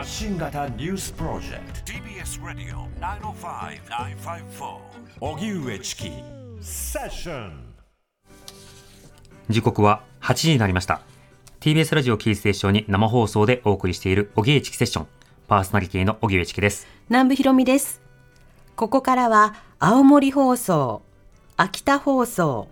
[0.00, 1.92] 発信型ニュースプロジェクト。
[1.92, 4.78] TBS ラディオ905-954
[5.20, 6.10] 荻上チキ。
[6.62, 7.74] セッション
[9.50, 11.02] 時刻は8時になりました。
[11.60, 15.06] TBS ラジオキーステーションに生放送でお送りしている荻上チキセッション。
[15.48, 16.86] パーソナリティの荻上チキです。
[17.10, 18.00] 南部ひろみです。
[18.76, 21.02] ここからは青森放送、
[21.58, 22.68] 秋田放送、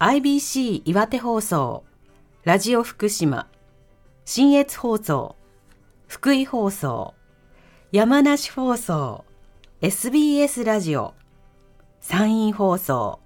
[0.00, 1.84] IBC 岩手放送、
[2.42, 3.46] ラジオ福島、
[4.24, 5.36] 新越放送、
[6.14, 7.12] 福井放送、
[7.90, 9.24] 山梨放送、
[9.82, 11.12] SBS ラジオ、
[12.00, 13.18] 山陰放送、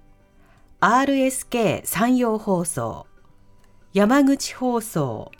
[0.81, 3.05] RSK 山陽放送、
[3.93, 5.31] 山口放送、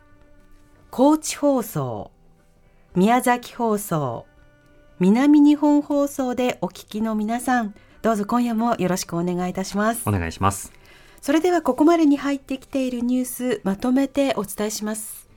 [0.91, 2.11] 高知放送、
[2.95, 4.27] 宮崎放送、
[4.99, 10.11] 南日本放送でお聞きの皆さん、どうぞ今夜もよろしくお願いいたしますお。
[10.11, 10.71] 願いします
[11.19, 15.28] それではここまでに入ってきているニュース、まとめてお伝えします。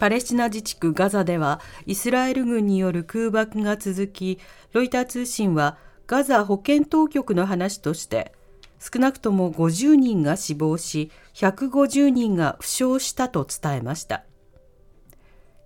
[0.00, 4.38] パレスチナ自治区ガザではイスラエル軍による空爆が続き、
[4.72, 5.76] ロイター通信は
[6.06, 8.32] ガザ保健当局の話として、
[8.78, 14.24] 少なくとも50人が死亡し、150人が負傷したと伝えました。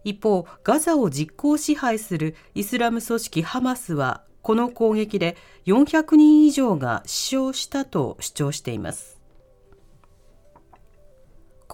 [0.02, 9.13] 一方、ガザを実効支配するイスラム組織ハマスは、この攻撃で400人以上が死傷したと主張しています。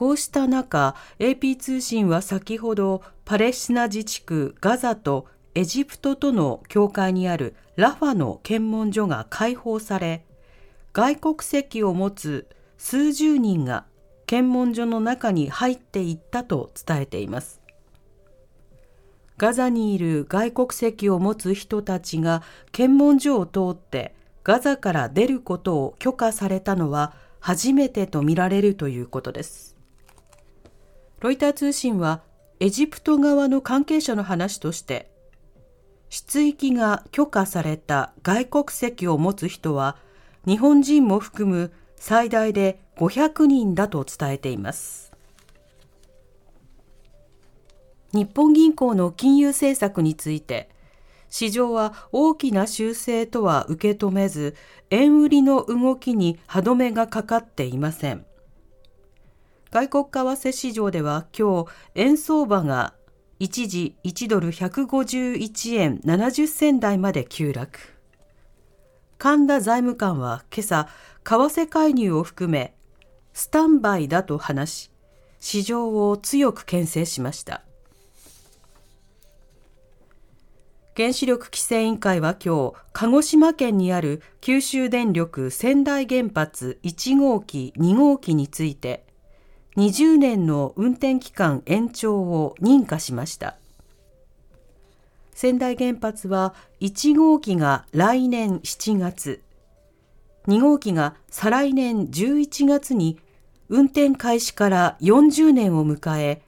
[0.01, 10.25] こうした中、AP 通信は先ほどパレスチナ自治区ガザとエジプトとの境界にあるラファの検問所が開放され、
[10.95, 13.85] 外国籍を持つ数十人が
[14.25, 17.61] 検問所の中に入っていったと伝えています。
[19.37, 29.70] ガザにいる外国籍を持つ人たちが検問所を通ってガザから出ることを許可されたのは初めてとみられるということです。
[31.21, 32.23] ロイター通信は
[32.59, 35.11] エジプト側の関係者の話として
[36.09, 39.97] 出域が許可された外国籍を持つ人は
[40.47, 45.13] 日本人も含む最大で500人だと伝えています。
[48.13, 50.71] 日本銀行の金融政策について、
[51.29, 54.57] 市場は大きな修正とは受け止めず、
[54.91, 58.25] 円売りの動きに歯止めがかかっていません。
[59.71, 62.93] 外国為替市場では今日、円相場が
[63.39, 67.79] 一時1ドル151円70銭台まで急落。
[69.19, 70.89] 神田財務官は今朝、
[71.23, 72.75] 為替介入を含め、
[73.33, 74.91] スタンバイだと話し、
[75.39, 77.63] 市場を強く牽制しました。
[80.97, 89.07] 原子力規制委員会は今日、鹿児島県にある九州電力仙台原発1号機、2号機について、
[89.77, 93.57] 20年の運転期間延長を認可しました。
[95.33, 99.43] 仙台原発は1号機が来年7月、
[100.49, 103.19] 2号機が再来年11月に
[103.69, 106.43] 運転開始から40年を迎え、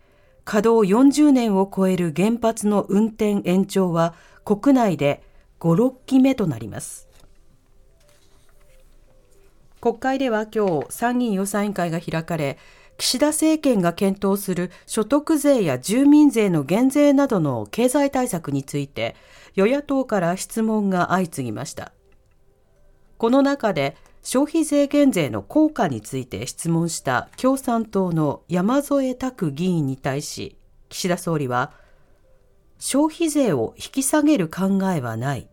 [0.44, 5.22] 稼働40年を超える原発の運転延長は国内で
[5.60, 7.09] 5、6期目となります。
[9.81, 12.59] 国会では今日参議院予算委員会が開かれ、
[12.98, 19.16] 岸田政権が検討する所得税や住民税の減税などの経済対策について、
[19.54, 21.92] 与野党から質問が相次ぎました。
[23.19, 30.56] この中で消費税減税の効果について質問した共産党の山添拓議員に対し、
[30.89, 31.72] 岸田総理は、
[32.78, 35.48] 消費税を引き下げる考えはない。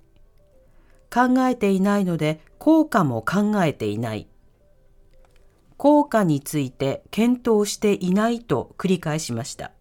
[1.12, 4.28] 考えていないので効果も考えていない。
[5.80, 9.72] 効果について検討していないと繰り返しました。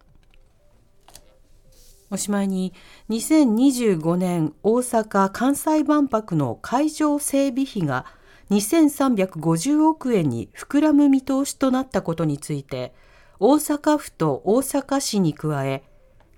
[2.09, 2.73] おしまいに、
[3.09, 8.05] 2025年大阪・関西万博の会場整備費が
[8.49, 12.93] 2350億円に膨らむ見通しとなったことについて、
[13.37, 15.83] 大阪府と大阪市に加え、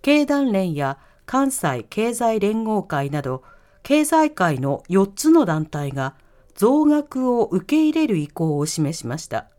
[0.01, 0.97] 経団連や
[1.27, 3.43] 関西経済連合会など、
[3.83, 6.15] 経済界の4つの団体が
[6.55, 9.50] 増額を受け入れる意向を示しました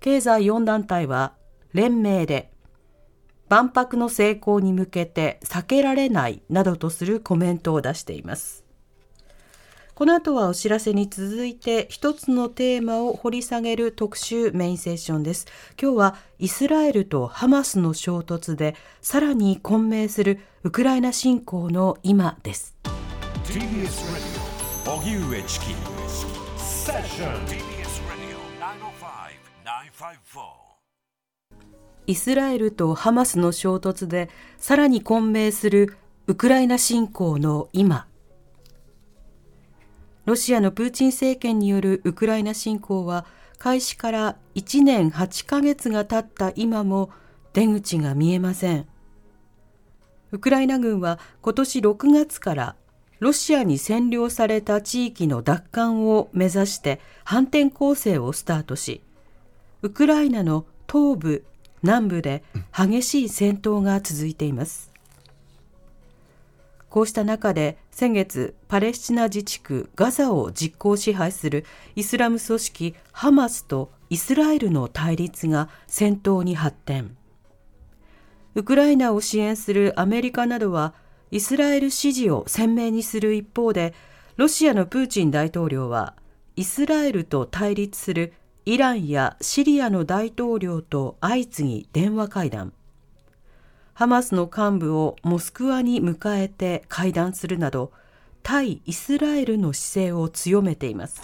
[0.00, 1.34] 経済4団体は
[1.72, 2.50] 連名で
[3.48, 8.64] 万博の成功に向けて避けられないなどとするコメントを出しています。
[9.94, 15.46] この後はお知らせに続いて一つのテーマを掘り下げる特集メインセッションです。
[15.80, 22.74] 今日はイスラエルとハマスの衝突でさらに混迷するウクライナ侵攻の今です。
[23.44, 25.66] TBS ラディオ荻上チキ
[26.58, 27.75] セッション TBS Radio
[32.06, 35.96] イスラエルとハマスの衝突でさらに混迷する
[36.28, 38.06] ウクライナ侵攻の今。
[40.24, 43.26] ロシアのプーチン政権によるウクライナ侵攻は
[43.58, 47.10] 開始から1年8ヶ月が経った今も
[47.52, 48.86] 出口が見えません。
[50.32, 52.76] ウクライナ軍は今年6月から
[53.18, 59.00] ロシアに占領された地域の奪還を目指して反転攻勢をスタートし
[59.82, 61.44] ウクライナの東部
[61.82, 62.42] 南部で
[62.76, 64.92] 激しい戦闘が続いています。
[66.88, 77.16] こうした中で先月パレスチナ自治区ガザを実効支配するイスラム組織ハマスとイスラエルの対立が戦闘に発展。
[78.54, 80.94] ウクライナを支援するアメリカなどは
[81.30, 83.92] イスラエル支持を鮮明にする一方で
[84.36, 86.14] ロシアのプーチン大統領は
[86.54, 88.32] イスラエルと対立する
[88.68, 92.72] イランやシリアの大統領と相次ぎ電話会談。
[93.94, 97.92] ハマスの幹部をモスクワに迎えて会談するなど
[98.42, 101.22] 対イスラエルの姿勢を強めています。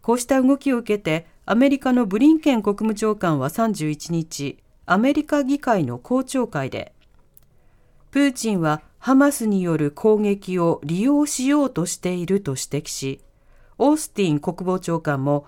[0.00, 6.92] こうした動きを受けてアメリカのブリンケン国務長官は31日アメリカ議会の公聴会で
[8.12, 13.20] プーチンはハマスによる攻撃を利用しようとしていると指摘し
[13.78, 15.46] オースティン国防長官も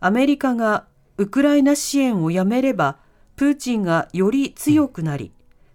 [0.00, 0.86] アメリカが
[1.18, 2.98] ウクライナ支援をやめれば
[3.36, 5.32] プーチンがより強くなり、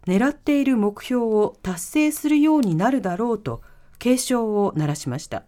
[0.07, 3.61] 狙っている目標を達成するようになるだろうと
[3.99, 5.43] 警鐘を鳴らしました。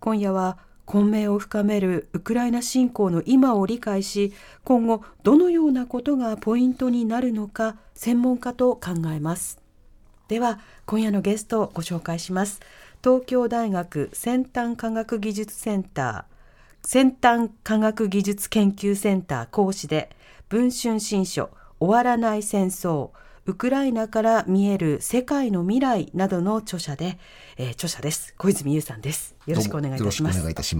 [0.00, 4.32] 今夜は混迷を深めるウクライナ侵攻の今を理解し
[4.64, 9.60] 今後どのようなことがポイントになるのか専門家と考えます。
[10.26, 12.60] では今夜のゲストをご紹介します。
[13.02, 20.10] 東京大学先端科学技術センター先端科学技術研究センター講師で
[20.50, 23.10] 文春新書終わらない戦争
[23.46, 27.18] ウクライナから見える世界の未来などの著者で、
[27.56, 28.34] えー、著者です。
[28.36, 29.34] 小泉優さんです。
[29.46, 30.38] よろしくお願いいたします。
[30.38, 30.76] よろしくお願いいたし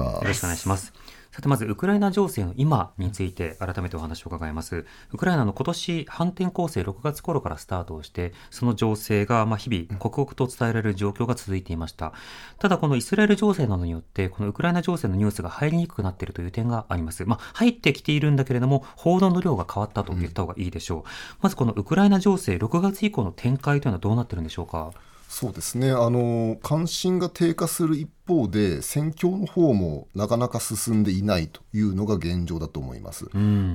[0.69, 0.93] ます
[1.41, 4.85] さてまずウクライナ情勢の今について改めてお話を伺います。
[5.11, 12.13] ウクライナの今年反転攻勢6月頃からスタートをしてその情勢がま日々刻々と伝えられる状況が続いていました。
[12.59, 17.25] ただこのイスラエル情勢などによってこのウクライナ情勢のニュースが入りにくくなっているという点があります。
[17.25, 21.05] まあ入ってきているんだけれども報道の量が変わったと言った方がいいでしょう、うん、
[21.41, 24.93] まずこのウクライナ情勢6月以降の展開というのはどうなってるんでしょうか？
[25.31, 33.27] そうですねあの関心が低下する一方で戦況の方もなかなか進んでいないというのが現状だと思います。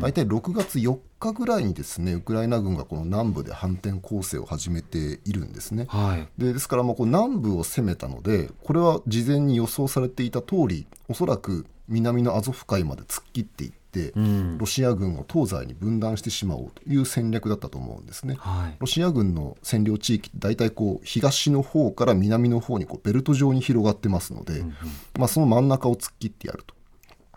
[0.01, 5.85] 大体6月4日ぐらいにですねウクライナ軍がこの南部で反転攻勢を始めているんですね。
[5.87, 13.84] はい、でですからまあこう南部を攻めたのでこれは事前に予想されていた通りおそらく南のアゾフ海まで突っ切っていって、
[14.15, 18.35] うん、ロシア軍を東西に分断してしまおうという戦略だったと思うんですね。
[18.39, 24.73] はい、ロシア軍の占領地域って大体こう東の方から南の方にこうベルト状に広がってますので、うんうん、
[25.17, 26.75] まあ、その真ん中を突っ切ってやると。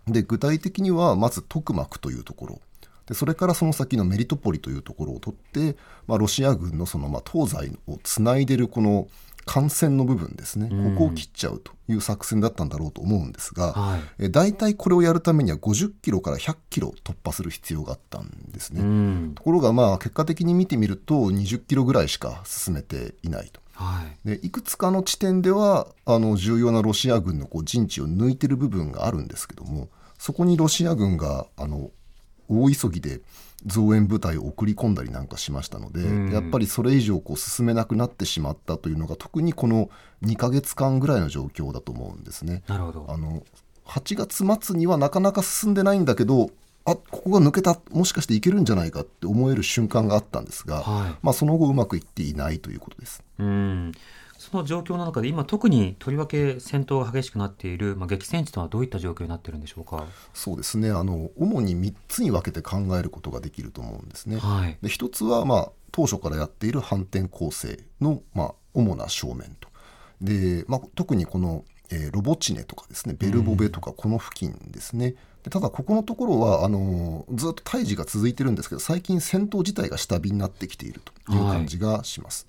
[0.07, 2.61] で具体的にはまずトクマクというところ
[3.07, 9.09] でそれからその先のメリトポリというところを取って、まあ、ロシア軍のそのまあ東西をつないでるこの
[9.49, 19.33] 幹線の部分ですね、ここを切っちゃうという作戦だったんだろうと思うんですが、はい、え大体これをやるためには50キロから100キロ突破する必要があったんですね。
[19.35, 23.61] ところがまあ結果的に見てみると20キロぐらいしか進めていないと。
[23.73, 29.89] はい、でいくつかの地点ではあの重要なロシア軍のこう陣地を抜いてる部分があるんですけども
[30.19, 31.91] そこにロシア軍があの
[32.49, 33.21] 大急ぎで
[33.67, 39.91] 増援部隊を送り込んだりなんかしましたので、うん、やっぱりそれ以上こう進めなくなってしまったというのが特にこの
[40.23, 42.63] 2か月間ぐらいの状況だと思うんですね。
[42.69, 43.07] なるほど。
[43.09, 43.43] あの
[43.87, 46.51] 8月末にはなかなか進んでないんだけど
[46.85, 47.79] あここが抜けた。
[47.91, 53.23] もしかしていけるんじゃないかって思える瞬間があったんですが、はい、まあ、その後うまくいっていないということです。
[53.39, 53.93] うん
[54.51, 60.07] その状況の中で今特にとりわけ戦闘が激しくなっている、まあ、激戦地とはどういった状況になっているんでしょうか？
[60.33, 60.91] そうですね。
[60.91, 64.39] あの主に3つに分けて考えることができると思うんですね。
[64.39, 69.69] はい、で1つは、まあ、当初からやっている反転攻勢の、まあ、主な正面と。
[70.23, 82.47] で、まあ、特にこのえーロボチネとかですねベルボベとかこの付近ですね、でただここのところはあのーずっと対峙が続いてるんですけど最近戦闘自体が下火になってきているという感じがします。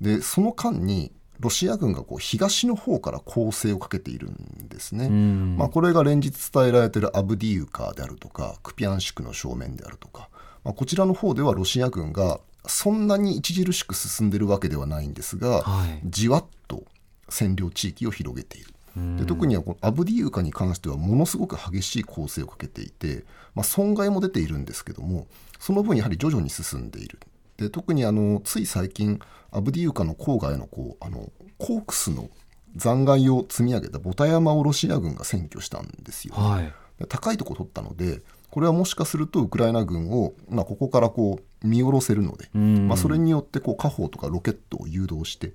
[0.00, 1.12] でその間に
[1.44, 5.08] ロシア軍がこう東の方から攻勢をかけているんですね。
[5.08, 5.56] ん。
[5.58, 10.30] まあ、これが連日伝えられているアブディウカであるとかクピャンシクの正面であるとか、
[10.64, 16.00] まあ、こちらの方ではロシア軍がそんなに著しく進んでるわけではないんですが、はい。
[16.06, 16.84] じわっと
[17.28, 18.72] 占領地域を広げている。
[19.18, 23.24] で特にはこのアブディウカに関してはものすごく激しい攻勢をかけていて、
[23.54, 25.26] まあ、損害も出ているんですけども
[25.58, 27.18] その分やはり徐々に進んでいる
[27.56, 29.20] で特にあのつい最近
[29.50, 32.28] アブディウカの郊外のこうあのコークスの
[32.76, 36.34] 残骸を積み上げたボタ山をロシア軍が占拠したんですよ。
[36.36, 36.72] ね、はい。
[36.98, 42.88] で高いところ取ったのでこれはもしかするとウクライナ軍を、まあ、ここからこう見下ろせるので、ん。
[42.88, 45.54] まあ、それによってこう火砲とかロケットを誘導して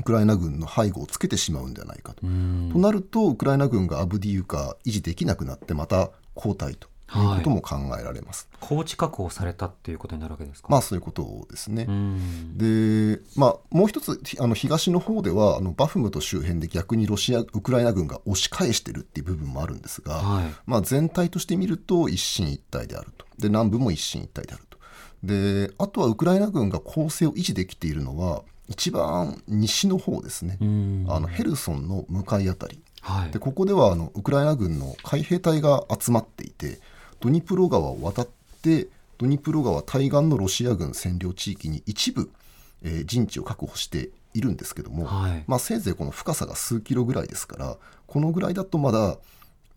[0.00, 2.22] ウクライナ軍の背後をつけてしまうんではないかと。
[2.22, 6.88] となるとウクライナ軍がアブディウカ維持できなくなってまた後退と
[7.20, 7.34] い。
[7.34, 8.48] うことも考えられます。
[8.60, 10.68] 高知確保されたっていうことになるわけですか？
[10.70, 11.86] まあそういうことですね。
[11.88, 12.56] うん。
[12.56, 20.44] で、まあ、もう一つひあの東の方ではあのバフムト周辺で逆にロシアウクライナ軍が押し返してるっていう部分もあるんですが、はい。
[20.66, 23.26] まあ、全体として見ると一進一退であると。
[23.38, 24.78] で南部も一進一退であると。
[25.22, 31.06] であとはウクライナ軍が攻勢を維持できているのは一番西の方ですね、ん。
[31.08, 32.80] あのヘルソンの向かいあたり。
[33.00, 33.30] はい。
[33.30, 36.80] でここではあのウクライナ軍の海兵隊が集まっていて
[37.22, 38.28] ドニプロ川を渡っ
[38.62, 42.30] てドニプロ川対岸のロシア軍占領地域に一部、
[42.82, 45.44] えー陣地を確保しているんですけども、はい。
[45.46, 47.76] まあ、せいぜいこの深さが数キロぐらいですから
[48.08, 49.18] このぐらいだとまだ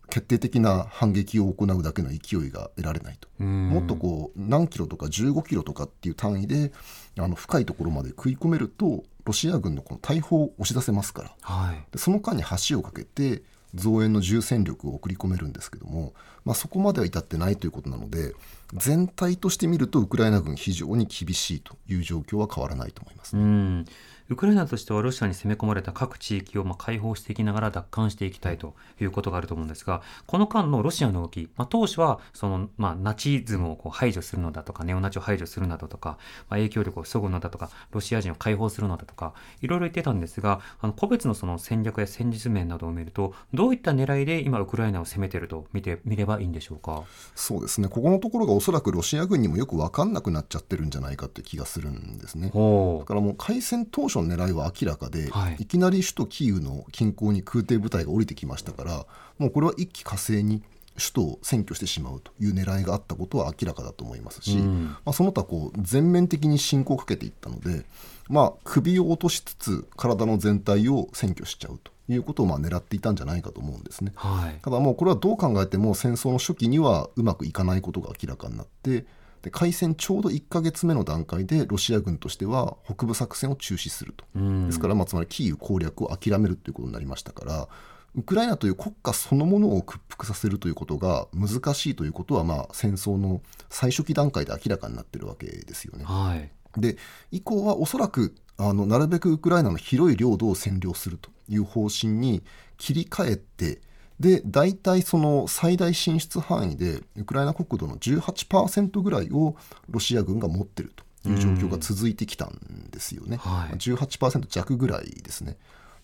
[0.08, 3.28] 決定的な反撃を行うだけの勢いが得られないと。
[3.38, 3.68] うん。
[3.68, 6.72] もっとこう何キロとか15キロとかっていう単位で
[7.16, 11.34] あの深いところまで食い込めるとロシア軍のこの大砲を押し出せますから。
[11.42, 11.84] はい。
[11.92, 13.42] でその間に橋を架けて
[13.74, 18.34] 増援の重戦力を送り込めるんですけども、まあ、そこまでは至ってないということなので
[18.74, 23.84] 全体として見るとウクライナ軍非常に厳しいという状況は変わらないと思います、うん。
[24.28, 47.04] ウクライナとしてはロシアに攻め込まれた各地域をまあ解放していきながら奪還していきたいということがあると思うんですが、この間のロシアの動き、まあ、当初はその、まあ、ナチズムをこう排除するのだとか、ネオナチを排除するなどとか、まあ、影響力を削ぐのだとか、ロシア人を解放するのだとか、いろいろ言ってたんですが、あの個別のその戦略や戦術面などを見ると、どういった狙いで今ウクライナを攻めていると見てみればいいんでしょうか？
[47.34, 52.50] そうですねここのところがおそらくロシア軍にもよく分かんなくなっちゃってるんじゃないかという気がするんですね。
[52.52, 59.06] ほだからもう開戦当初の狙いは明らかで、はいい、きなり首都キーウの近郊に空挺部隊が降りてきましたから
[59.38, 60.62] もうこれは一気火星に
[60.96, 67.84] 首都を占拠してしまうという狙いがあったことは明らかだと思いますし、うんまあ、その他こう全面的に侵攻をかけていったので、
[68.28, 74.12] まあ、首を落としつつ体の全体を占拠しちゃうということをまあ狙っていたんじゃないかと思うんですね。
[74.14, 74.58] はい。
[74.62, 79.06] ただもうこれはどう考えても戦争の初期にはうまくいかないことが明らかになってで
[79.50, 87.68] 開戦ちょうど1ヶ月目の段階でロシア軍としては北部作戦を中止すると、うんですからまあつまりキーウ攻略を諦めるということになりましたから
[88.16, 96.04] ウクライナという国家そのものを屈服させるということが難しいということはまあ戦争の最初期段階で明らかになっているわけですよね。
[96.04, 96.50] はい。
[96.80, 96.96] で
[97.30, 102.42] 以降はおそらくあのなるべくウクライナの広い領土を占領するという方針に
[102.78, 103.80] 切り替えて
[104.20, 109.56] で大体その最大進出範囲でウクライナ国土の18%ぐらいを
[109.90, 110.92] ロシア軍が持っている
[111.22, 113.36] という状況が続いてきたんですよね。
[113.36, 115.56] はい18%弱ぐらいですね。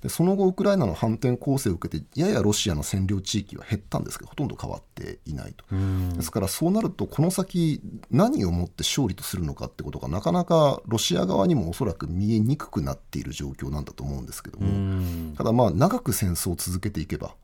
[0.02, 5.64] でその後ウクライナの反転攻勢を受けてややロシアの占領地域は減ったんですけどほとんど変わっていないと。
[5.70, 17.36] うんですからそうなるとこの先何をもって勝利とするのかってことがなかなかロシア側にもおそらく見えにくくなっている状況なんだと思うんですけどうもんただまあ長く戦争を続けていけば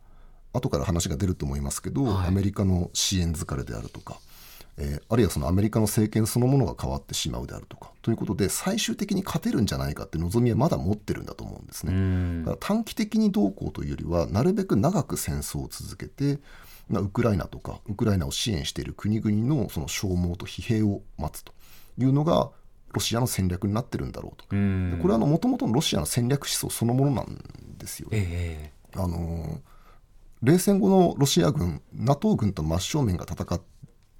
[0.59, 4.19] 後から話が出ると思いますけど、はいアメリカの支援疲れであるとか、
[4.77, 11.93] えーあるいはそのアメリカの政権そのものが変わってしまうであるとかということで最終的に勝てるんじゃないかって望みはまだ持ってるんだと思うんですね。
[11.93, 16.39] うんだから短期的にどうこうというよりはなるべく長く戦争を続けて
[16.89, 21.53] まあウクライナとかウクライナを支援している国々のその消耗と疲弊を待つと
[21.99, 22.51] いうのが
[22.93, 24.45] ロシアの戦略になってるんだろうと。
[24.45, 27.43] うこれはもともとのロシアの戦略思想そのものなん
[27.79, 28.19] ですよね。
[28.19, 29.61] ええあの
[30.43, 33.61] 冷戦後のロシア軍 NATO 軍と真正面が戦っ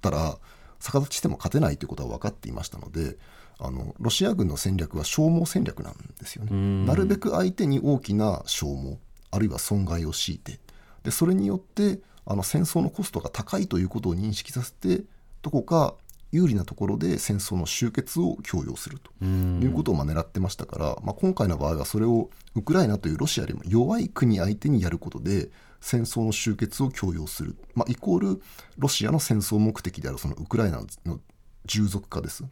[0.01, 0.37] たら
[0.79, 3.17] 逆立ちしても勝てないということは分かっていましたので
[3.59, 6.55] あのロシア軍の戦略は消耗戦略なんですよね。
[6.55, 8.97] んなるべく相手に大きな消耗
[9.31, 10.59] あるいは損害を強いて
[11.03, 15.03] でそれによってあの戦争のコストが高いということを認識させて
[15.41, 15.95] どこか
[16.31, 25.49] 有利なところで戦争の終結を強要するということをまあ狙ってましたから、まあ、今回の場合はそれをウクライナというロシアよりも弱い国相手にやることで
[25.81, 28.41] 戦争の終結を強要する、まあ、イコール
[28.77, 31.19] ロシアの戦争目的であるそのウクライナの
[31.65, 32.43] 従属化です。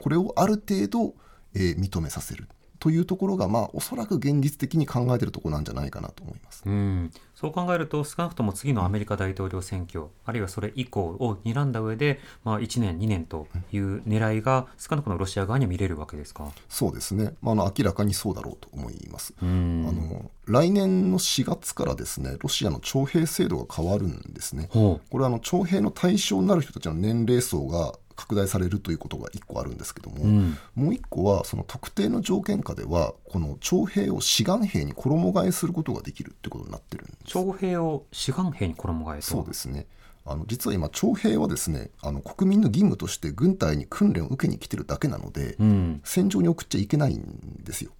[0.00, 1.14] これをある程度、
[1.54, 2.48] えー認めさせる。
[2.82, 6.64] というところが、まあ、おそらく現実的に考えているところなんじゃないかなと思います。
[6.66, 16.50] うん、そう考えると少なくとも次のアメリカ大統領選挙あるいはそれ以降を睨んだ上で、まあ、1年2年という狙いが少なくともロシア側には見れるわけですか？
[16.68, 19.32] そうですね、まあ、あの明らかにそうだろうと思います。
[19.40, 24.68] うんあの来年の4月からですねロシアの徴兵制度が変わるんですね。
[24.72, 30.56] ほこれはあの徴兵の対象になる人たちの年齢層が拡大されるということが1個あるんですけども、うん。
[30.74, 37.32] もう1個はその特定の条件下ではこの徴兵を志願兵に衣替えすることができるってことになってるんです。
[37.32, 39.86] 徴兵を志願兵に衣替えとそうですね。
[40.24, 47.90] あの実は今徴兵はですねあの国民の義務として軍隊に訓練を受けに来てるだけなので、うん、戦場に送っちゃいけないんですよ。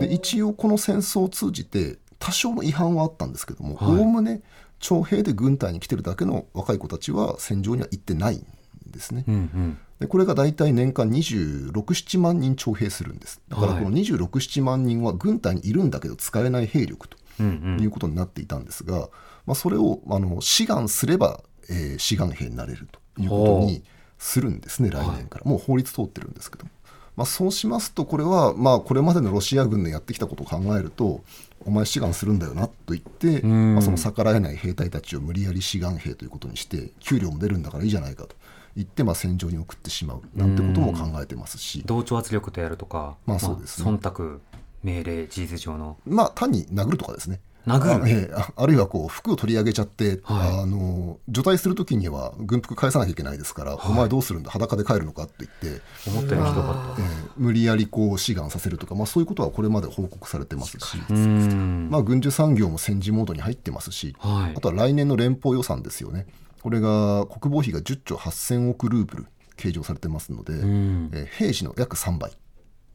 [0.00, 3.98] で一応この戦争を通じて多少の違反はあったんですけどもはい。
[3.98, 4.42] おおむね
[4.78, 8.46] 徴兵で軍隊に来てるだけの若い子たちは戦場には行ってないん
[8.90, 9.24] ですね。
[9.26, 9.78] うんうん。
[10.00, 13.40] でこれが大体年間267万人徴兵するんです。
[13.48, 13.84] だからはい。
[13.84, 19.08] この267万人は軍隊にいるんだけど使えない兵力ということになっていたんですが、
[19.46, 21.40] まあ、それをあの志願すれば、
[21.70, 23.82] えー志願兵になれるということに
[24.18, 26.70] するんですね来年から、もう法律通ってるんですけども、
[27.16, 31.20] まあ、そうしますとこれは、まあ、これまでのロシア軍のやってきたことを考えると
[31.64, 33.74] お前志願するんだよなと言って、ん。
[33.74, 38.36] まあ、その逆らえない兵隊たちを無理やり志願兵ということにして給料も出るんだからいいじゃないかと
[38.78, 43.90] 言って、まあ、戦場に送ってしまうなんてことも考えてますし、同調圧力とやるとか、まあそうですね。
[43.90, 44.40] 忖度
[44.82, 45.96] 命令事実上の。
[46.06, 47.40] まあ単に殴るとかですね。
[47.66, 48.04] 殴る？
[48.04, 50.62] あええああるいはこう服を取り上げちゃって、はい。
[50.62, 54.50] あの除隊するときには軍服返さなきゃいけないですから、お前どうするんだ？
[54.50, 61.88] 裸で帰るのかって言って、思ったよりひどかったええ無理やりこう志願させるとか、まあ、そういうことはこれまで報告されてますし、うん。
[61.90, 64.54] まあ、軍需産業も戦時モードに入ってますし、はい。
[64.56, 66.26] あとは来年の連邦予算ですよね
[66.62, 71.10] これが国防費が10兆8000億ルーブル計上されてますので、ん。
[71.12, 72.32] ええ兵士の約3倍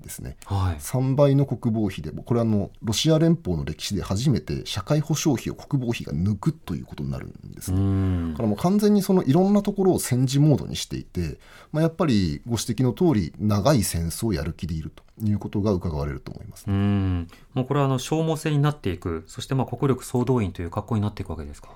[0.01, 0.37] ですね。
[0.45, 0.75] はい。
[0.77, 7.81] 3倍の国防費でこれはあのロシア連邦の歴史で初めて社会保障費を国防費が抜くということになるんですうね。
[7.81, 8.31] ん。
[8.31, 11.39] だからもう完全にそのいろんなところを戦時モードにしていて、
[11.71, 17.27] まあ、やっぱりご指摘の通り長い戦争をやる気でいるということが伺われると思います、うん。
[17.53, 21.69] もうこれはあの消耗戦になっていくそしてまあ国力総動員という格好になっていくわけですか？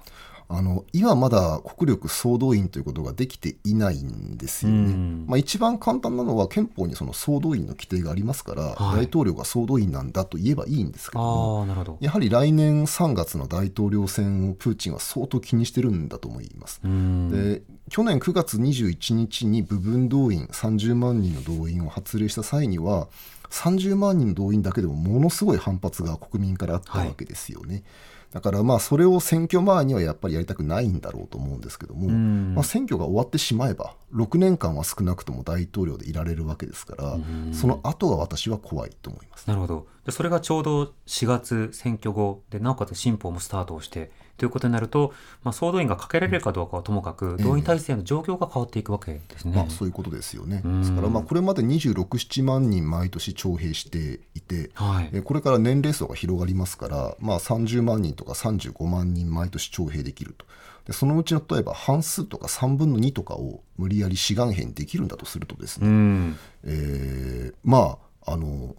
[0.50, 4.78] あの今まだ国力総動員ということができていないんですよね。
[4.78, 16.80] うんまあ、一番簡単なのは憲法にその総動員の規定がありますから、はい大統領が総動員なんだと言えばいいんですけどもやはり来年3月の大統領選をプーチンは相当気にしてるんだと思います。
[16.84, 23.08] うんで去年9月21日に部分動員30万人の動員を発令した際には
[23.50, 27.84] 30万人の動員だけでもものすごい反発が国民からあったわけですよね。
[28.32, 32.54] だからまあそれを選挙前にはやっぱりやりたくないんだろうと思うんですけども、ん。
[32.56, 37.18] まあ、選挙が終わってしまえば6年間は少なくとも大統領でいられるわけですから
[37.54, 39.48] その後が私は怖いと思います。
[39.48, 39.88] なるほど。
[40.06, 49.56] でそれがちょうど4月選挙後でなおかつ新法もスタートをしてということになると、まあ、総動員がかけられるかどうかはともかく、動員体制の状況が変わっていくわけですね。
[49.56, 50.62] まあ、そういうことですよね。
[50.66, 60.46] んですからまあこれまで26、7万人毎年徴兵していて、はいえこれから年齢層が広がりますから、まあ、30万人とか35万人毎年徴兵できると。
[60.86, 68.76] でそのうちの例えば半数とか3分の2とかを無理やり志願兵にできるんだとするとですね、うんえーまああの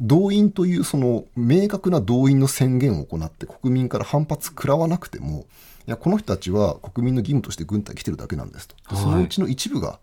[0.00, 5.46] 動員というその明確な動員の宣言を行って国民から反発食らわなくても
[5.86, 8.76] いやこの人たちは国民の義務として軍隊来てるだけなんですと。
[8.76, 9.02] ではい。
[9.02, 10.00] そのうちの一部が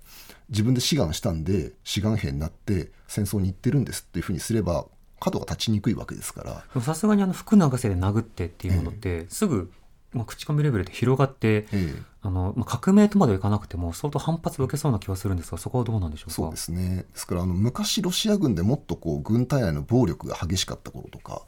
[0.49, 4.85] 自分で志願したんで志願兵になって戦争に行ってるんですっていうふうにすれば
[5.19, 6.81] 角が立ちにくいわけですから。
[6.81, 9.71] さすがにあの服流せで殴ってっていうものって、すぐ、
[10.13, 12.01] まあ、口コミレベルで広がって、ええ。
[12.25, 16.33] あのまあ、革命とまではいかなくても相当反発を受けそうな気はするんですがそこはどうなんでしょうか？
[16.33, 17.05] そうですね。
[17.11, 21.41] ですからあの昔ロシア軍でもっとこう軍隊内の暴力が激しかった頃とか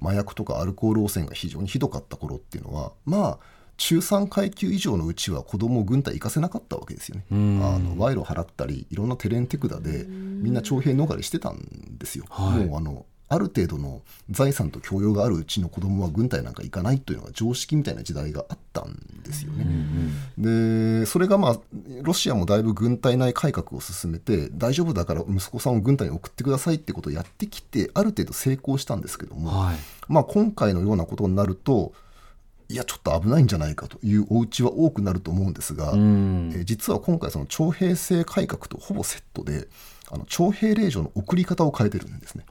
[0.00, 3.38] 麻薬とかアルコール汚染が非常にひどかった頃っていうのはまあ
[3.76, 7.24] 中3階級以上のうちは子供を軍隊行かせなかったわけですよね。
[7.30, 7.58] あん。
[7.58, 12.24] の賄賂払ったりいろんな手練手管でみんな徴兵逃れしてたんですよ。
[12.28, 12.66] はい。
[12.66, 19.64] もうあのある程度の財産と教養があるうちの子供は軍隊なんか行かないというのが常識みたいな時代があったんですよね。
[20.36, 21.60] でそれがまあ
[22.02, 29.76] ロシアもだいぶ軍隊内改革を進めて大丈夫だから息子さんを軍隊に送ってくださいってことをやってきてある程度成功したんですけども、はい
[30.08, 31.92] まあ、今回のようなことになると
[32.68, 39.68] いやちょっと危ないんじゃないかというお家は多くなると思うんですが、うんえー実は今回その徴兵制改革とほぼセットで
[40.10, 42.44] あの徴兵令状の送り方を変えてるんですね。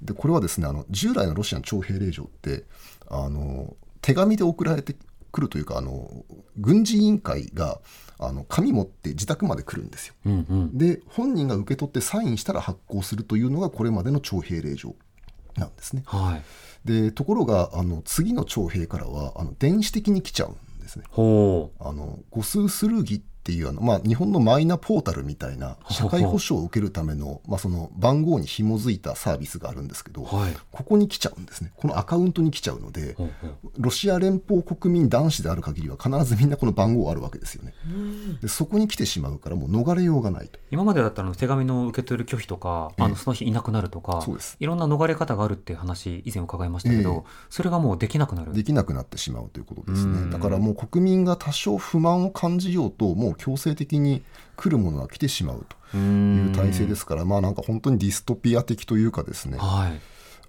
[0.00, 2.64] ほでこれはですねあの従来のロシアの徴兵令状って
[3.08, 4.94] あの手紙で送られて
[5.32, 6.24] くるというかあの
[6.56, 7.80] 軍事委員会が
[8.18, 10.14] あの紙持って自宅まで来るんですよ。
[10.24, 10.30] う。
[10.30, 10.78] うんうん。
[10.78, 14.94] で本人が受け取ってサインしたら発行するというのがこれまでの徴兵令状
[15.56, 16.02] なんですね。
[16.06, 16.42] はい。
[16.86, 21.04] でところがあの次の徴兵からはあの電子的に来ちゃうんですね。
[21.10, 30.24] ほあの誤数スルーギっていうあの、まあ、日本のマイナポータルみたいな社会保障を受けるための,、まあその番号に紐づいたサービスがあるんですけど、う。
[30.24, 30.56] はい。
[30.72, 31.72] ここに来ちゃうんですね。
[31.76, 33.16] このアカウントに来ちゃうので
[33.78, 37.72] ロシア連邦国民男子である限りは必ずみんなこの番号あるわけですよね。
[38.42, 40.58] でそこに来てしまうからもう逃れようがないと。
[40.72, 43.04] 今までだったら手紙の受け取る拒否とか、ええ。
[43.04, 44.56] あのその日いなくなるとかそうです。
[44.58, 47.46] いろんな逃れ方があるっていう話以前伺いましたけど、ええ。
[47.50, 48.52] それがもうできなくなる。
[48.52, 50.30] できなくなってしまうということですうん。
[50.30, 54.22] ねだからもう国民が多少不満を感じようともう強制的に
[54.56, 59.58] 来るものが来てしまうという体制ですからまあなんか本当にディストピア的というかですね。
[59.58, 60.00] はい。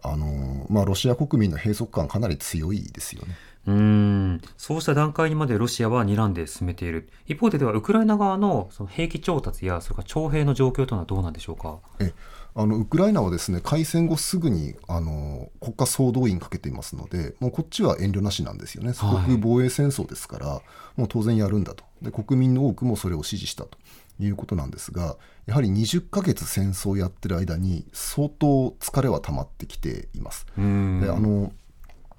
[0.03, 3.35] あのまあロシア国民の閉塞感かなり強いですよね。
[3.65, 4.41] うーん。
[4.55, 7.09] そうした段階にまでロシアは睨んで進めている。
[7.25, 11.79] 一方でではウクライナ側のその兵器調達やそれから徴兵の状況というのはどうなんでしょうか？
[11.99, 12.13] え
[12.55, 18.93] あのウクライナはですね開戦後すぐにあの国家総動員かけていますのでもうこっちは遠慮なしなんですよね。
[18.93, 20.61] 祖国防衛戦争ですから、
[20.95, 23.77] もう当然やるんだとで国民の多くもそれを支持したと
[24.19, 30.45] いうことなんですがやはり20ヶ月戦争をやってる間に相当疲れは溜まってきています。
[30.55, 31.51] であの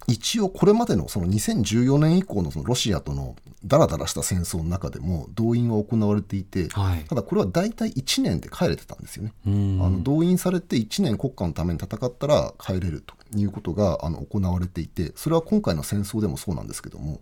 [0.09, 9.33] 一応これまでのその2014年以降のそのロシアとのダラダラした戦争の中でも動員は行われていて、はいただこれは大体1年で帰れてたんですよね。
[9.45, 17.19] あの動員されて1年国家のために戦ったら帰れるということがあの行われていてそれは今回の戦争でもそうなんですけどもや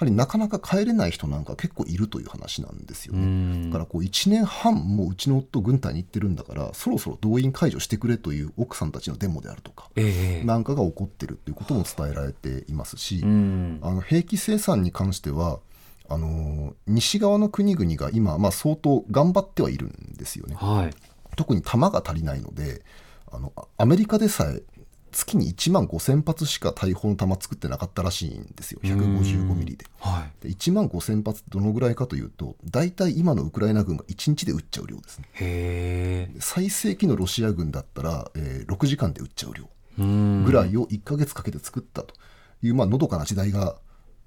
[0.00, 3.20] はりなかなか帰れない人なんか結構いるという話なんですよね。
[3.20, 15.60] んだからこう1年半もうちの夫軍隊に行ってるんだからそろそろ動員解除してくれという奥さんたちのデモであるとかええなんかが起こってるということも伝えられていますし、うんあの兵器生産に関しては
[16.08, 20.56] あの西側の国々が今、まあ、相当頑張ってはいるんですよね。
[20.56, 22.82] はい特に弾が足りないので
[23.30, 24.62] あのあアメリカでさえ
[25.10, 28.80] 月に1万5000発しか大砲の弾作ってなかったらしいんですよ。
[28.82, 29.86] 155ミリで。
[30.00, 30.48] はい。
[30.48, 35.28] で1万5000発どのぐらいかというと大体今のウクライナ軍が1日で撃っちゃう量ですね。
[35.34, 39.64] へえ最盛期のロシア軍だったら、えー6時間で撃っちゃう量
[40.44, 42.14] ぐらいを1ヶ月かけて作ったと
[42.62, 43.76] いう、まあのどかな時代が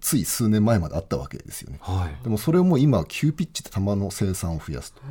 [0.01, 1.79] つい数年前まであったわけですよね。
[1.81, 2.23] はい。
[2.23, 5.01] でもそれをもう今急ピッチで弾の生産を増やすと。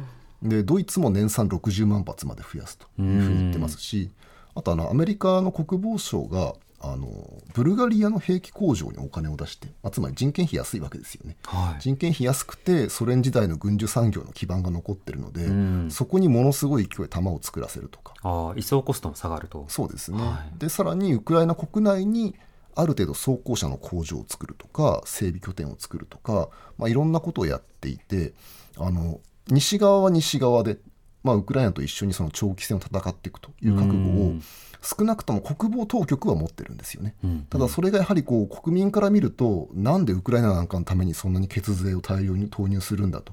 [0.43, 4.11] でドイツも年産60万発まで増やすというふうに言ってますし
[4.55, 7.07] あとあのアメリカの国防省があの
[7.55, 11.37] ブルガリアの兵器工場にお金を出して、まあ、つまり人件費安いわけですよね。
[11.45, 11.81] はい。
[11.81, 15.91] 人件費安くてソ連時代の軍需産業の基盤が残ってるので、ん。
[15.91, 18.15] そこにものすごい勢いで弾を作らせるとか。
[18.23, 19.65] ああ移送コストも下がると。
[19.69, 20.59] そうですね、はい。
[20.59, 22.35] でさらにウクライナ国内に
[22.75, 28.33] ある程度装甲車の工場を作るとか整備拠点を作るとか、まあ、いろんなことをやっていて
[28.79, 30.79] あの西側は西側で、
[31.23, 34.43] まあ、ウクライナと一緒にその長期戦を戦っていくという覚悟をうん。
[34.83, 37.15] 少なくとも国防当局は持ってるんですよね。
[37.23, 37.47] うん。
[37.49, 43.33] ただそれがやはりこう国民から見るとなんでウクライナなんかのためにそんなに血税を大量に投入するんだと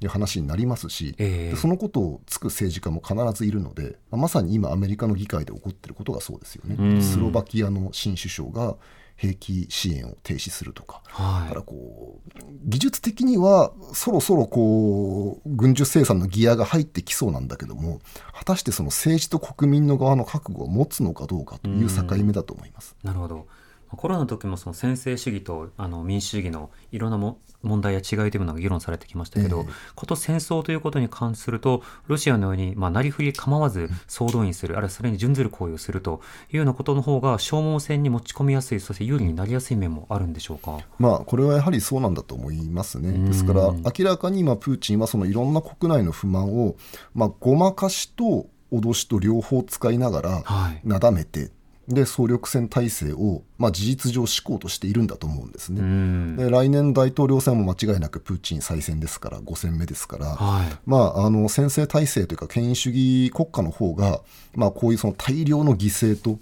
[0.00, 1.50] いう話になりますし、ええ。
[1.50, 7.02] でそのことをつく政治家も必ずいるのでまあまさに今アメリカの議会で起こっていることがそうですよね、うん。
[7.02, 8.76] スロバキアの新首相が
[9.16, 11.02] 兵器支援を停止するとか。
[11.06, 18.00] はいだからこう技術的にはそろそろこう軍需生産のギアが入ってきそうなんだけども
[18.34, 22.96] 果たしてその政治と国民の側の覚悟を持つのかどうかという境目だと思います。
[23.02, 23.46] なるほど。
[23.88, 40.78] コロナの時もその専制主義とあの民主主義のいろんなも問題や違いというものが議論されてきましたけど、ええこと戦争ということに関するとロシアのように、まあ、なりふり構わず総動員するあるいはそれに準ずる行為をするというようなことの方が消耗戦に持ち込みやすいそして有利になりやすい面もあるんでしょうか？
[40.98, 43.10] まあこれはやはりそうなんだと思いますね。
[43.10, 46.76] んですから明らかに今プーチンはそのいろんな国内の不満を
[47.14, 51.50] まあごまかしと脅しと両方使いながらはいなだめて
[51.88, 55.80] で総力戦体制をまあ事実上施行としているんだと思うんですね。
[55.80, 64.20] うんで来年大統領選も間違いなくプーチン再選ですから5選目ですから、はいまあ、あの先制体制というか権威主義国家の方が、
[64.54, 66.38] まあ、こういうその大量の犠牲と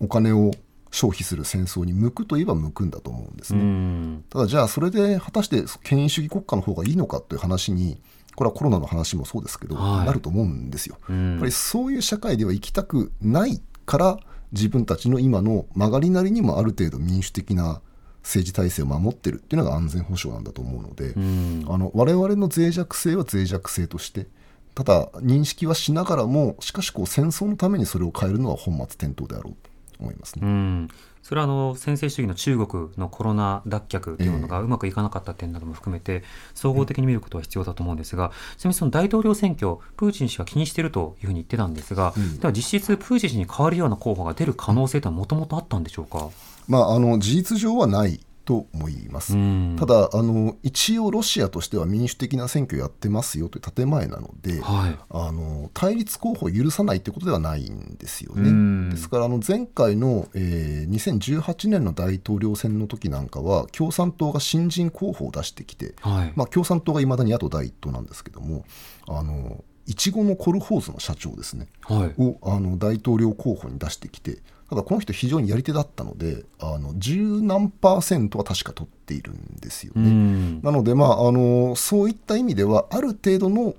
[0.00, 0.52] お金を
[0.90, 3.64] 消費する戦争に向くといえば向くんだと思うんですうね。
[3.64, 8.00] んただじゃあそれで果たして権威主義国家の方がいいのかという話に
[8.34, 10.96] これはコロナの話もそうですけど、はいなると思うんですよ。
[11.08, 14.18] うんやっぱりそういう社会では生きたくないから
[14.52, 17.80] 自分たちの今の曲がりなりにもある程度民主的な
[18.22, 24.26] 政治体制を守ってるっていうのが安全保障なんだと思うので、うんあの我々の脆弱性は脆弱性として
[24.74, 30.42] ただ認識はしながらもしかしこう戦争のためにそれを変えるのは本末転倒であろうと思いますね。
[30.44, 30.88] うん、
[31.26, 36.22] それはあの専制主義の中国のコロナ脱却というのがうまくいかなかった点なども含めて
[36.54, 42.38] 総合的に見ることは必要だと思うんですが、ちなみにその大統領選挙プーチン氏は気にしているというふうに言ってたんですが、うん。
[42.38, 46.28] では実質プーチン氏に代わるような候補が出る可能性というのはもともとあったんでしょうか？
[46.68, 49.34] まあ、あの事実上はないと思います。
[49.34, 49.76] うん。
[49.78, 54.98] ただあの一応ロシアとしては民主的な選挙をやってますよという建前なので、はい。
[55.10, 58.88] あの対立候補を許さないということではないんですようん。
[58.88, 58.94] ね。
[58.94, 66.32] ですからあの前回の、えー2018年の大統領選の時なんかは共産党が新人候補を出してきて、はい。
[66.36, 68.64] まあ、共産党がいまだに野党第一党なんですけども
[69.08, 71.66] あのいちごのコルホーズの社長ですね。
[71.82, 72.22] はい。
[72.22, 80.08] をあの大統領候補に出してきてただこの人非常にやり手だったのであの十何パーセントは確か取っているんですようね。
[80.10, 80.62] ん。
[80.62, 83.74] なので、まあ、あのそういった意味ではある程度の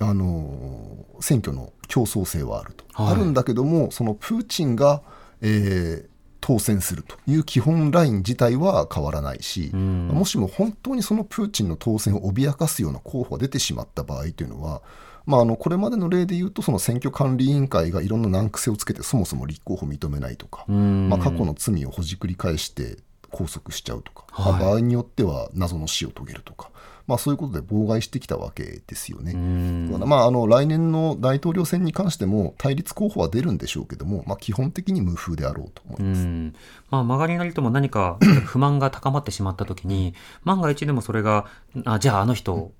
[0.00, 3.12] あの選挙の競争性はあると、はい。
[3.12, 5.02] あるんだけどもそのプーチンが、
[5.40, 6.12] えー
[6.44, 10.08] 当選するという基本ライン自体は変わらないし、うん。
[10.08, 14.82] もしも本当にそのプーチンの当選を脅かすような候補が出てしまった場合というのは、
[15.26, 22.96] まあ、あのこれまでの例で言うとその選挙管理委員会がいろんな難癖をつけてそもそも立候補を認めないとか、うんまあ、過去の罪をほじくり返して
[23.30, 26.70] 拘束しちゃうとか、はいまあ場合によっては謎の死を遂げるとか、
[27.06, 29.34] まあ、そういうことで妨害してきたわけですよね。
[29.34, 36.24] まあ、あの来年の大統領選に関しても対立候補は出るんでしょうけども、まあ、基本的に無風であろうと思いうます。
[36.26, 36.54] ん
[36.90, 41.46] まあ、曲がりなりとも何か 不満が高まってしまったときに、万が一でもそれが、
[41.84, 42.72] あじゃああの人、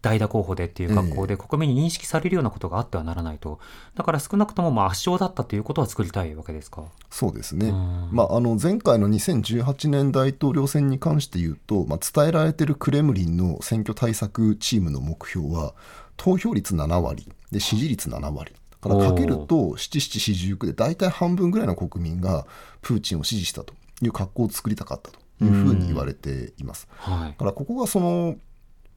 [0.00, 3.58] 代打候補でっていう格好で国民に認識されるようなことがあってはならないと。
[3.94, 6.84] だから少なくともまあ圧勝だったということは作りたいわけですか？
[7.10, 15.74] そうですね、うんまあ、あの前回の2018年大統領選に関して言うと、まあ、伝えられているクレムリンの選挙対策チームの目標は
[16.16, 22.46] 投票率7割で支持率7割だからかけると七七四十九で大体半分ぐらいの国民が
[22.80, 26.88] プーチンを支持したという格好を作りたかったというふうに言われています。
[26.96, 27.36] はいだ。
[27.36, 28.36] からここがその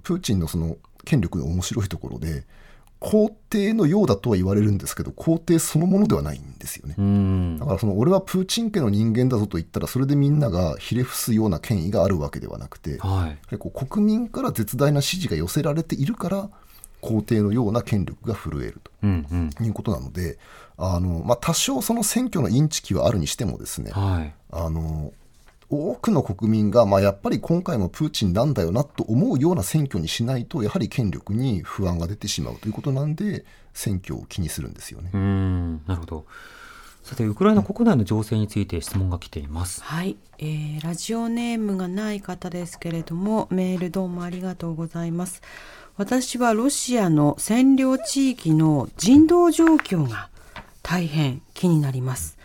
[0.05, 2.45] プーチンのその権力の面白いところで
[2.99, 6.95] 皇帝のようだとは言われるんですけど皇帝そのものではないんですよね。
[6.97, 13.37] うんだからその俺はプーチン家の人間だぞと言ったらそれでみんながひれ伏すような権威があるわけではなくてやははい。
[13.57, 16.49] 国民から絶大な支持が寄せられているから
[17.01, 19.49] 皇帝のような権力が震えるうんうん。
[19.49, 20.39] ということなので
[20.77, 24.33] あの、まあ、多少その選挙のインチキはあるにしてもですねはい。
[24.51, 25.11] あの
[25.69, 35.10] 多くの国民が、まあ、やっぱり今回もプーチンなんだよなと思うような選挙にしないとやはり権力に不安が出てしまうということなんで選挙を気にするんですよね。
[35.13, 36.25] うん、なるほど。
[37.04, 39.84] さて、ウクライナ国内の情勢について質問が来ています。
[39.84, 45.41] はい、えーラジオネームがない方ですけれどもメールどうもありがとうございます
[45.97, 50.30] 私はロシアの占領地域の人道状況が
[50.84, 52.38] 大変気になります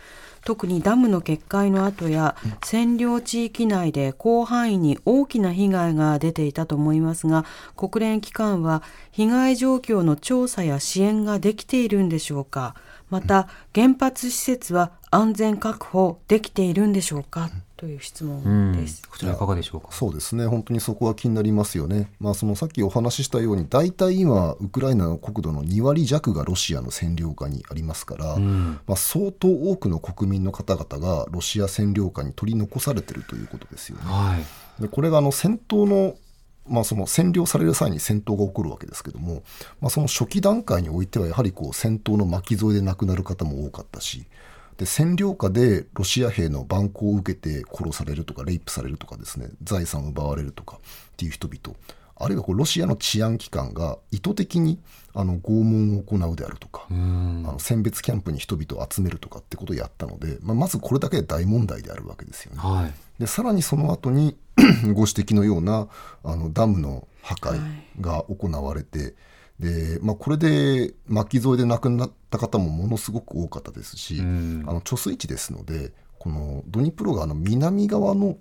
[0.43, 12.75] 特にダムの決壊の後や占領地域内で広範囲に大きな被害が出ていたと思いますが国連機関は被害状況の調査や支援ができているんでしょうか。
[13.09, 17.49] また原発施設は安全確保できているんでしょうか。
[17.81, 19.01] という質うん問です。
[19.09, 19.87] こちらいかがでしょうか？
[19.91, 34.03] そうですね本当にそこは気になりますよね、まあ、そのさっきお話ししたように大体今ウクライナの国土の2割弱がロシアの占領下にありますから、うんまあ、相当多くの国民の方々がロシア占領下に取り残されているということですよね。
[34.05, 34.81] はい。
[34.81, 36.15] でこれがあの戦闘の,、
[36.67, 39.41] まあその占領される際に戦闘が起こるわけですけども、
[39.79, 44.27] まあ、その初期段階においてはやはりこう戦闘の巻き添えで亡くなる方も多かったし
[44.81, 51.77] で占領下でロシア兵の蛮行を受けて殺されるとかレイプされるとかですね財産を奪われるとかっていう人々
[52.15, 54.79] あるいはこうロシアの治安機関が意図的に
[55.13, 62.59] あの拷問を行うであるとか、うんあの選別キャンプに人々を集めるとかってことをやったので、まあ、まずこれだけで大問題であるわけですよね。
[62.59, 62.93] はい。
[63.19, 64.35] でさらにその後に
[64.93, 65.89] ご指摘のような
[66.23, 67.59] あのダムの破壊
[68.01, 69.13] が行われて、
[69.61, 78.37] でまあ、これで巻き添えで亡くなった方もものすごく多かったですし、うんあの貯水池ですのでこのドニプロ川の南側の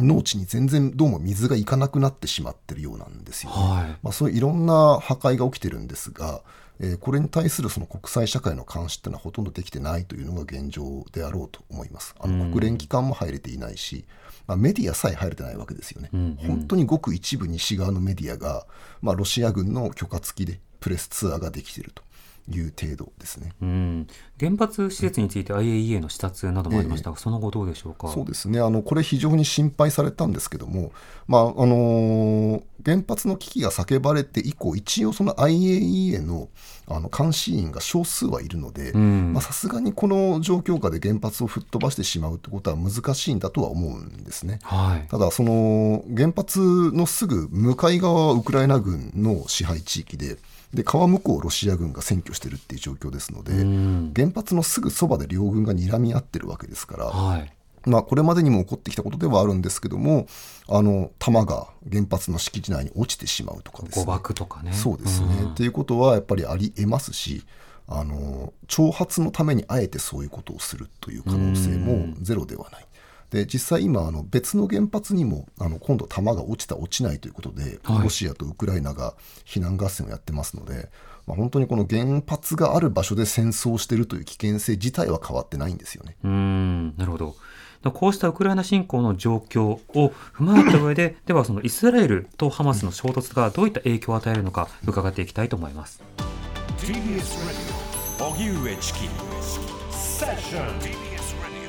[0.00, 3.56] 農地に全然どうも水がいかなくなってしまってるようなんですよね。
[3.56, 3.98] はい。
[4.02, 6.42] まあ、そういういろんな破壊が起きてるんですが、
[6.80, 12.14] えーこれに対するその国際社会の監視っていうのはほとんどできてないというのが現状であろうと思います。
[12.20, 14.04] あの国連機関も入れていないし、
[14.48, 16.08] まあ、メディアさえ入れてないわけですよね。
[16.12, 18.66] うんうん本当にごく一部西側のメディアが、
[19.02, 22.02] まあ、ロシア軍の許可付きでプレスツアーができていると
[22.50, 23.52] いう程度ですね。
[23.60, 24.06] うん、
[24.40, 28.08] 原発施設について IAEA の視察などもありましたが、その後どうでしょうか？
[28.08, 30.92] そうですねあのこれ、非常に心配されたんですけども、
[31.26, 36.48] まああのー原発の危機が叫ばれて以降、一応、その IAEA の
[36.86, 44.60] あの監視員が少数はいるので、んまあさすがにこの状況下で原発を吹っ飛ばしてしまうってことは難しいんだとは思うんですね。
[44.62, 45.08] はい。
[45.08, 46.60] ただ、その原発
[46.94, 50.38] のすぐ向かい側はウクライナ軍の支配地域で、
[50.74, 57.52] で川向こうをロシア軍が占拠してるっていう状況ですので、ん原発のすぐそばで両軍が睨み合ってるわけですから、はい。
[57.86, 60.26] まあ、これまでにも起こってきたことではあるんですけども、
[60.68, 64.06] あの弾が原発の敷地内に落ちてしまうとかです誤ね。
[64.06, 64.72] 爆とかね。
[64.72, 65.42] そうですね。
[65.42, 67.44] んっていうことはやっぱりありえますし、
[67.86, 72.86] あの挑発のためにあえてそういうことをするという可能性もゼロではない。
[73.30, 78.02] で実際今あの別の原発にもあの今度弾が落ちた落ちないということで、はい。
[78.02, 79.14] ロシアとウクライナが
[79.44, 80.88] 非難合戦をやってますので、
[81.26, 86.16] まあ、本当にこの原発がある場所で戦争しているという危険性自体は変わってないんですよね。
[86.24, 87.36] うん、なるほど。
[87.92, 89.80] こうしたウクライナ侵攻の状況を
[90.34, 96.02] 踏まえた上で、ではそのイスラエルとハマスの衝突がどういった影響を与えるのか伺っていきたいと思います。
[96.78, 96.94] TBS
[98.18, 98.98] Radio 荻上チキ
[99.92, 101.68] セッション TBS Radio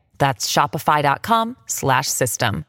[0.21, 2.65] That's shopify.com slash system.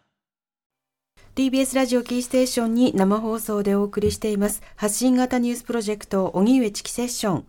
[1.34, 4.62] TBS ラジオキーステーションに生放送でお送りしています。
[4.76, 7.44] 発信型ニュースプロジェクト荻上チキセッション。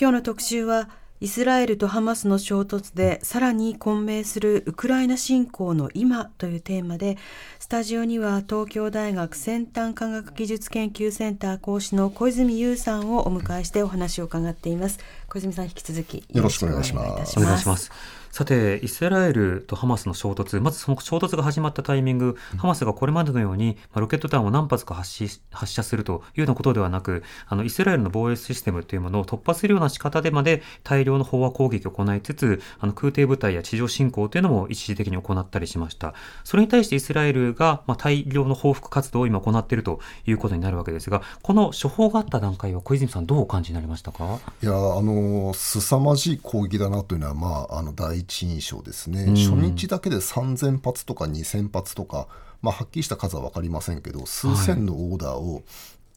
[0.00, 0.88] 今日の特集は
[1.20, 7.18] イスラエルとハマスの衝突でさらに混迷するウクライナ侵攻の今というテーマで
[7.58, 15.00] スタジオには東京大学先端科学技術研究センター講師の小泉優さんをお迎えしてお話を伺っています。
[15.28, 17.38] 小泉さん引き続きよろしくお願いします。
[17.38, 17.90] お願いします。
[18.30, 36.14] さて、イスラエルとハマスの衝突、まずその衝突が始まったタイミング、ハマスがこれまでのようにまあロケット弾を何発か発し発射するというようなことではなく、あのイスラエルの防衛システムというものを突破するような仕方でまで大量の飽和攻撃を行いつつ、あの空挺部隊や地上侵攻というのも一時的に行ったりしました。
[36.44, 44.38] それに対してイスラエルが、まあ、大量の報復活動を今行っているということになるわけですが、この処方があった段階は小泉さんどうお感じになりましたか？
[44.62, 49.36] いやあの凄まじい攻撃だなというのは、まあ、あの第一印象ですね、ん。
[49.36, 52.28] 初日だけで3000発とか2000発とか、
[52.62, 55.62] まあ、はっきりした数は分かりませんけど、数千のオーダーを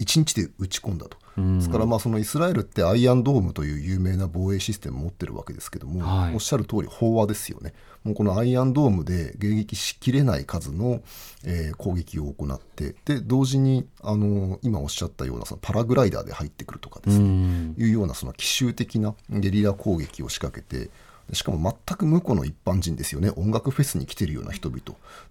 [0.01, 6.33] 1日で打ち込んだと、ですから、まあ、そのイスラエルってアイアンドームという有名な防衛システムを持ってるわけですけども、はい。
[6.33, 11.01] おっしゃる通り、飽和ですよね、もうこのアイアンドームで迎撃しきれない数の、
[11.45, 17.25] えー攻撃を行って、で同時にあの今おっしゃったようなそのパラグライダーで入ってくるとかですね。
[17.25, 17.75] うん。
[17.77, 20.91] いうようなその奇襲的なゲリラ攻撃を仕掛けてで
[21.33, 23.31] しかも全く無辜の一般人ですよね。
[23.35, 24.81] 音楽フェスに来てるような人々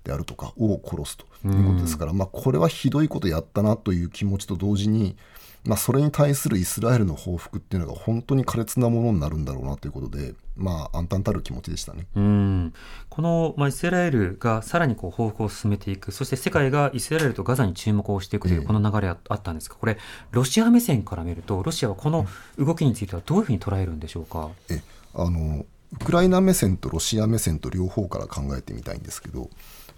[0.05, 5.17] であるとかを殺すということですから、まあ、これはひどいことやったなという気持ちと同時に、
[5.65, 12.07] まあ、それに対するイスラエルの報復っていうのが本当に苛烈なものになるんだろうなということで、まあ、暗淡たる気持ちでしたね。
[12.17, 12.73] うん。
[13.11, 19.99] この、まあ、イスラエルがさらにこう報復を進めていく、そして世界がイスラエルとガザに注目をしていくというええこの流れああったんですが、これ、
[20.31, 22.27] ロシア目線から見ると、ロシアはこの
[22.59, 24.49] 動きについてはどういうふうに捉えるんでしょうか？
[24.71, 24.81] え
[25.15, 29.51] あのウクライナ目線とロシア目線と両方から考えてみたいんですけど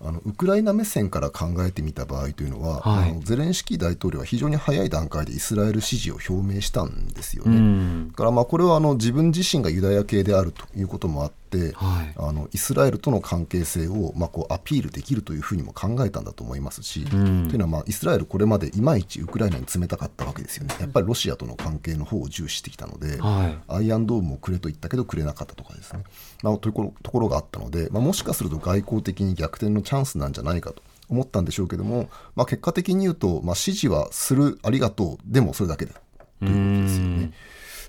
[0.04, 3.10] あのウクライナ目線から考えてみた場合というのは、はい。
[3.10, 7.56] あのゼレンスキー大統領は非常に早い段階でイスラエル支持を表明したんですようね。
[7.56, 8.08] ん。
[8.08, 12.14] だからまあこれはあの自分自身がユダヤ系であるということもあって、はい。
[12.16, 17.48] あのイスラエルとの関係性をまあこうアピールできるというふうにも考えたんだと思いますし、ん。
[17.48, 20.74] というのはまあイスラエルこれまでいまいちウクライナに冷たかったわけですよね。
[20.80, 23.58] やっぱりロシアとの関係の方を重視してきたので、はい。
[23.68, 26.02] アイアンドームをくれと言ったけどくれなかったとかですね、
[26.42, 35.92] まあ、というころところがあったので、まあ、もしかすると外交的に逆転のチャンスなんじゃないかと思ったんでしょうけども、まあ、結果的に言うと、まあ、支持はするありがとうでもそれだけだ
[36.40, 37.32] ということですよね。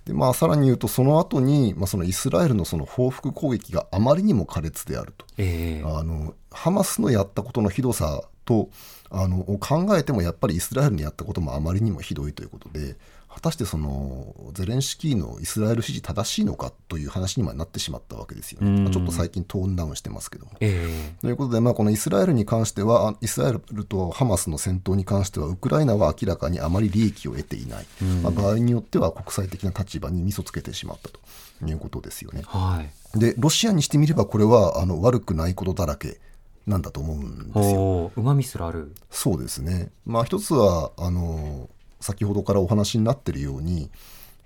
[0.05, 5.25] でまあ、さらに言うと、その後に、まあ、そのイスラエルのその報復攻撃があまりにも苛烈であると。
[5.37, 8.69] ええあのハマスのやったことのひどさと
[9.09, 12.95] あの考えてもやっぱりイスラエルにやったこともあまりにもひどいということで
[13.33, 20.51] 果たしてそのゼレンスキーのイスラエル支持正しいのかという話にもなってしまったわけですよね、ちょっと最近トーンダウンしてますけども。
[20.59, 27.85] えということで、まあ、このイスラエルに関しては、あイスラエルとハマスの戦闘に関しては、ウクライナは明らかにあまり利益を得ていない、
[28.21, 31.19] まあ、場合によっては国際的な立場に味噌つけてしまったと
[31.67, 32.45] いうことですよねえ。
[32.47, 32.83] は
[33.15, 33.19] い。
[33.19, 36.19] で、ロシアにしてみれば、これはあの悪くないことだらけ
[36.65, 37.81] なんだと思うんですよ。
[37.81, 38.93] おうまみすらある。
[39.11, 41.69] そうですね、まあ、一つはあの
[42.03, 43.89] 先ほどからお話になっているように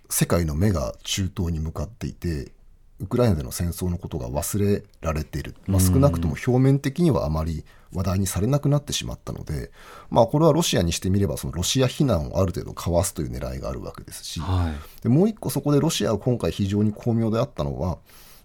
[0.09, 2.51] 世界の目が中東に向かっていて
[2.99, 9.71] ウクライナでの戦争のことが忘れられている、まあ、少なくとも表面的にはあまり話題にされなくなってしまったので、
[10.09, 15.01] まあ、これはロシアにしてみればそのロシア非難をある程度かわすという狙いがあるわけですし、はい。
[15.03, 17.99] でもう一個そこでロシアが今回非常に巧妙であったのは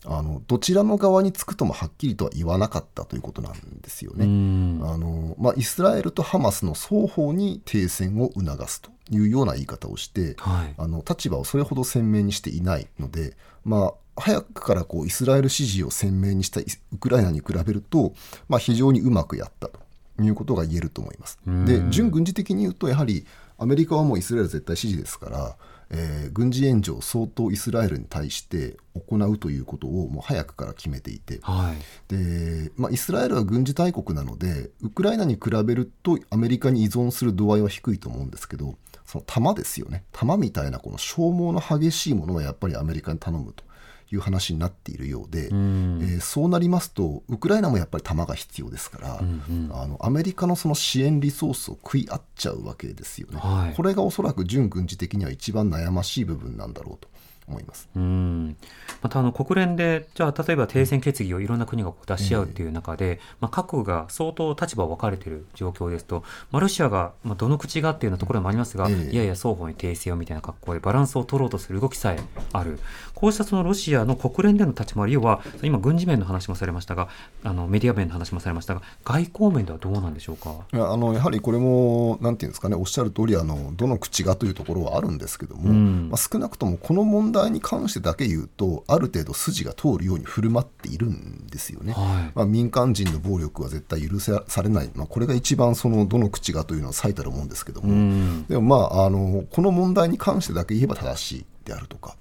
[0.04, 4.24] あのどちらの側につくともはっきりとは言わなかったということなんですよね。
[4.24, 4.80] うん。
[4.82, 10.74] あのまあ、イスラエルとハマスの双方に停戦を促すというような言い方をして、はい。
[10.76, 18.12] あの立場をそれほど鮮明にしていないので、まあ、早くからこうイスラエル支持を鮮明にしたウクライナに比べると、
[18.48, 19.80] まあ、非常にうまくやったと
[20.20, 21.38] いうことが言えると思います。
[21.46, 23.24] うんで準軍事的に言うとやはり
[23.58, 25.56] アメリカはもうイスラエル絶対支持ですから、
[25.92, 32.14] えー軍事援助を相当イスラエルに対して行うということをもう早くから決めていて、はい。
[32.14, 40.04] で、まあ、イスラエルは軍事大国なのでウクライナに比べるとアメリカに依存する度合いは低いと思うんですけどその弾ですよね。
[40.12, 43.64] 弾みたいなこの消耗の激しいものはやっぱりアメリカに頼むと
[44.12, 45.98] いう話になっているようで、うん。
[46.02, 57.08] えーそうなりますとウクライナもやっぱり弾が必要ですから、うんうんあのアメリカのその支援リソースを食い合っちゃうわけですよね、はいこれがおそらく準軍事的には一番悩ましい部分なんだろうと
[57.48, 57.88] 思います。
[57.96, 58.56] うん
[59.02, 69.10] またあの国連でじゃあ例えば停戦決議をいろんな国が出し合うっていう中で、まあ、各国が相当立場分かれている状況ですと、まあ、ロシアが、まあ、どの口がっていうようなところもありますが、ええ。
[69.10, 72.20] いやいや双方に停戦をみたいな格好でバランスを取ろうとする動きさえ
[72.52, 72.78] ある。
[73.14, 77.08] こうしたそのロシアの国連での立ち回り要は今軍事面の話もされましたが
[77.44, 80.54] あのメディア面の話もされましたが外交面ではどうなんでしょうか？
[80.72, 86.08] いやあのやはりこれも、なんていうんですかね、おっしゃる通りあのどの口がというところはあるんですけども、うん。
[86.10, 91.94] まあ、少なくともこの問題に関してだけ言うと、ある程度筋が通るように振る舞っているんですよね。
[91.94, 92.32] はい。
[92.34, 98.46] まあ、民間人の暴力は絶対許されない、まあ、これが一番そのどの口がというのは最たるもんですけども、うん。
[98.46, 102.16] でもまああのこの問題に関してだけ言えば正しいであるとか。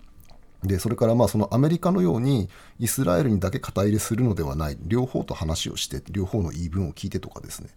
[0.63, 2.47] でそれからまあそのアメリカのように
[2.79, 4.77] イスラエルにだけ肩入れするのではない。
[4.85, 7.69] 両方と話をして両方の言い分を聞いてとかですね、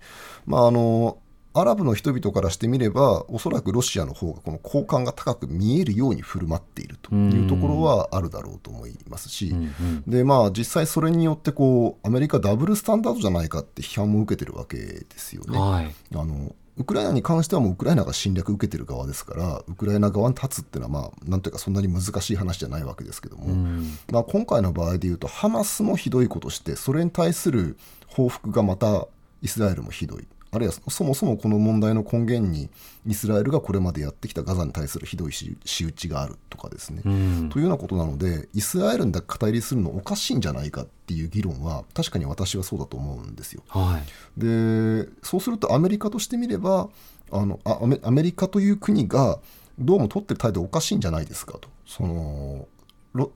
[0.47, 1.16] まあ、あの
[1.55, 15.59] アラブの人々からしてみればおそらくロシアの方がこの好感が高く見えるように振る舞っているというところはあるだろうと思いますし、うんうんでまあ実際それによってこうアメリカダブルスタンダードじゃないかって批判も受けてるわけですよね。
[15.59, 15.94] はい。
[16.14, 23.96] あのウクライナに関してはもうウクライナが侵略受けてる側ですからウクライナ側に立つっていうのはまあなんというかそんなに難しい話じゃないわけですけども、うん。
[24.11, 27.76] まあ、今回の場合でいうとハマスもひどいことしてそれに対する
[28.09, 29.07] 報復がまた
[29.42, 32.70] イスラエルもひどいあるいはそもそもこの問題の根源に
[33.07, 37.50] イスラエルがこれまでやってきたガザに対するひどい仕仕打ちがあるとかですね、うん。
[37.50, 43.62] というようなことなのでイスラエルにだけ肩入りするのおかしいんじゃないかっていう議論は確かに私はそうだと思うんですよ。
[43.68, 44.40] はい。
[44.40, 46.88] でそうするとアメリカとしてみれば
[47.32, 49.40] あのあアメリカという国が
[49.78, 51.68] どうも取ってる態度おかしいんじゃないですかと。
[51.86, 52.68] その
[53.12, 53.32] ロ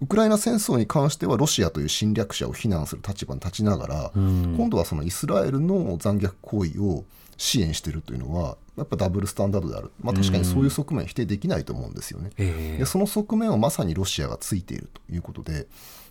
[0.00, 4.54] ウクライナ戦争に関してはロシアという侵略者を非難する立場に立ちながら、うん。
[4.56, 7.04] 今度はそのイスラエルの残虐行為を
[7.36, 12.30] 支援しているというのはやっぱダブルスタンダードである、まあ、確かにそういう側面否定できないと思うんですよね。
[12.36, 12.78] ええ。
[12.78, 15.66] でその側面をまさにロシアがついているということで、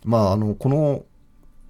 [0.06, 1.04] まあ、あのこの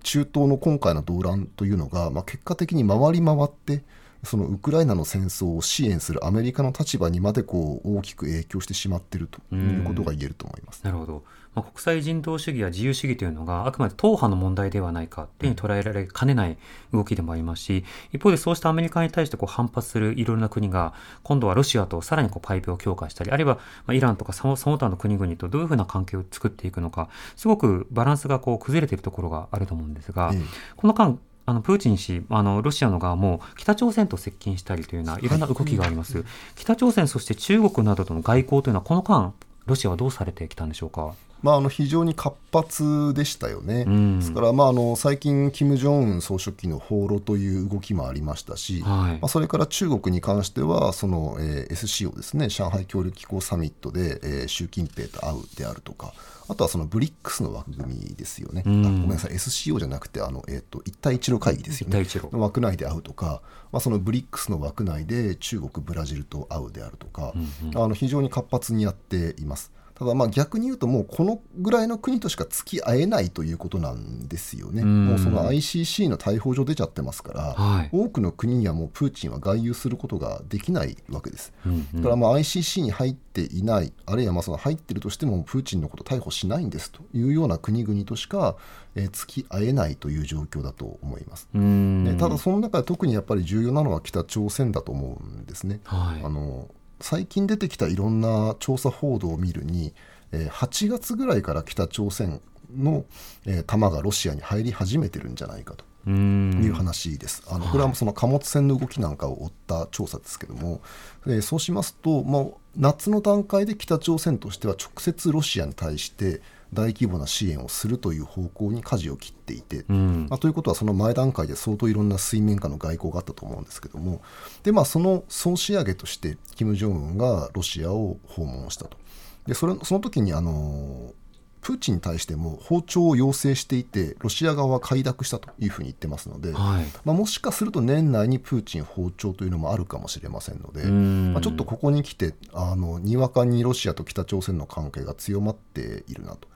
[0.03, 3.84] 中東の今回の動乱というのが、まあ、結果的に回り回って
[4.24, 10.84] そのウクライナの戦争を支援するアメリカの立場にまでこう大きく影響してしまっているということが言えると思います。
[10.84, 11.24] なるほど、
[11.57, 16.55] まあ、国際人道主義や自由主義というのがあくまで党派の問題ではないかというふうに捉えられかねない
[16.93, 17.83] 動きでもありますし
[18.13, 20.93] 一方でそうしたアメリカに対してこう反発するいろいろな国が
[21.23, 23.55] 今度はロシアとさらにこうパイプを強化したりあるいは
[23.87, 30.41] まあイランとかその他の国々とどういうふうな関係を作っていくのかすごくバランスがこう崩れているところがあると思うんですが、ええ
[30.75, 31.17] この間
[31.49, 35.27] あのプーチン氏あのロシアの側も北朝鮮と接近したりというようない。
[35.27, 39.33] ろんな動きがあります、北朝鮮そして中国などとの外交というのはこの間
[39.65, 41.13] ロシアはどうされてきたんでしょうか？
[41.47, 44.19] まあ、あの非常に活発でしたよね、ん。
[44.19, 49.13] ですから、まあ、あの最近、金正恩総書記の訪ロという動きもありましたし、はい。
[49.13, 56.13] まあ、それから中国に関しては、その、えー SCO ですね、上海協力機構サミットで、えー習近平と会うであるとか、
[56.49, 62.35] あとはそのブリックスの枠組みですよね、あごめんなさい、SCO じゃなくて、あのえー、と一帯一路会議ですよね、一帯一路。
[62.35, 63.41] の枠内で会うとか、
[63.71, 67.33] まあ、そのブリックスの枠内で中国、ブラジルと会うであるとか、
[67.75, 69.71] あの非常に活発にやっています。
[69.97, 81.51] ただまあ逆に言うと、もうこのぐらいの国としか付き合えないということなんですよね、んもうその ICC の逮捕状出ちゃってますから、はい多くの国にはもうプーチンは外遊することができないわけです。
[81.65, 88.55] うんうんだからまあ ICC に入っていない、あるいはまあその入っているとしても、プーチンのこと逮捕しないんですというような国々としか、
[88.93, 91.49] えー付き合えないという状況だと思います。
[91.55, 95.79] うんねただ、その中で特にやっぱり重要なのは北朝鮮だと思うんですね。
[95.85, 96.67] はいあの
[96.99, 99.93] 最近出てきたいろんな調査報道を見るに、
[100.31, 102.41] えー8月ぐらいから北朝鮮
[102.75, 103.05] の、
[103.45, 105.85] えー弾がロシアに入り始めてるんじゃないかと。
[106.07, 107.43] うんいう話です。
[107.49, 110.81] あのこれはその貨物船の動きなんかを追った調査ですけども、
[111.25, 112.45] えーそうしますと、まあ、
[112.77, 116.41] 夏の段階で北朝鮮としては直接ロシアに対して
[116.74, 120.28] 大規模な支援をするという方向に舵を切っていて、うん。
[120.30, 124.22] まあ、ということはその前段階で相当いろんな水面下の外交があったと思うんですけども
[124.63, 128.97] で、まあ、その総仕上げとして金正恩がロシアを訪問したと。
[129.45, 131.13] でそれその時にあの
[131.61, 136.86] プーチンに対しても訪朝を要請していてロシア側は快諾したというふうに言ってますので、はい。
[137.03, 141.34] まあ、もしかすると年内にプーチン訪朝というのもあるかもしれませんので、ん。
[141.34, 146.47] まあ、ちょっとここに来てあのにわかにロシアと北朝鮮の関係が強まっているなと。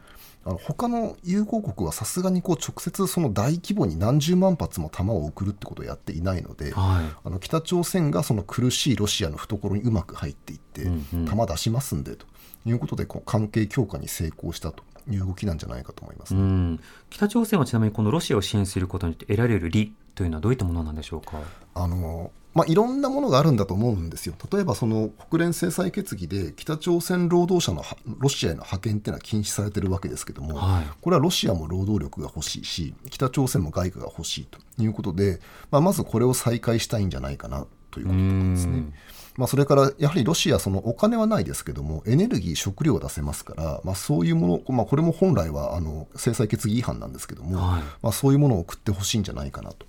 [0.44, 7.16] あの他の友好国はさすがにこう直接その大規模に何十万発も弾を送るってことをやっていないので、はい。
[7.24, 11.26] あの北朝鮮がその苦しいロシアの懐にうまく入っていって、うんうん。
[11.26, 12.26] 弾出しますんでと
[12.66, 16.80] いうことでこう関係強化に成功したという動きなんじゃないかと思います、うん。
[17.10, 21.40] 北朝鮮はちなみにこのロシアを支援することによって得られる利というのはどういったものなんでしょうか？
[21.76, 24.36] あのまあ、いろんなものがあるんだと思うんですよ。
[24.52, 35.40] 例えばその国連制裁決議で北朝鮮労働者のはロシアへの派遣っていうのは禁止されてるわけですけども、はいこれはロシアも労働力が欲しいし北朝鮮も外貨が欲しいということで、
[35.70, 38.94] まあ、まずこれを再開したいんじゃないかなということとかですねうん。
[39.38, 49.86] まあ、それからやはりロシア、そのお金はないですけども、エネルギー、食料を出せますから、まあ、そういうもの、まあ、これも本来はあの制裁決議違反なんですけども、はいまあ、そういうものを送ってほしいんじゃないかなと、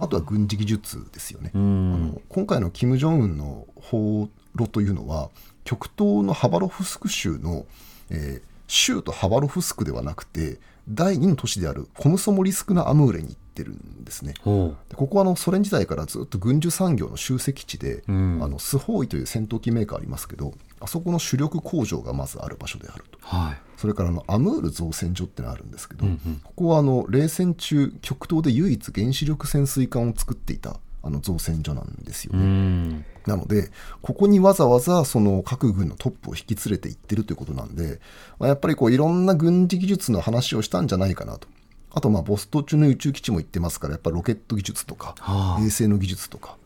[0.00, 1.50] あとは軍事技術ですよね。
[1.54, 5.30] あんの今回の金正恩の訪ロというのは、
[5.64, 7.66] 極東のハバロフスク州の、
[8.10, 10.58] えー州都ハバロフスクではなくて、
[10.88, 14.34] 第2の都市であるコムソモリスクのアムーレに行ってるんですね。
[14.42, 23.18] ここはあのソ連時代からずっと軍需産業の集積地で、うんあのスホーイという戦闘機メーカーありますけど、あそこの主力工場がまずある場所であると。
[23.18, 32.42] うはいそれからあのアムール造船所ってのがあるんですけど、うんうんここはあの冷戦中、極東で唯一原子力潜水艦を作っていたあの造船所なんですようね。
[32.42, 33.70] んなので、
[34.02, 38.00] ここにわざわざその各軍のトップを引き連れて行ってるということなんで、
[38.38, 41.46] まあ、やっぱりこういろんな軍事技術の話をしたんじゃないかなと。
[41.92, 46.56] あと、まあボスト中の宇宙基地も行ってますから、やっぱりロケット技術とか、はあ衛星の技術とか。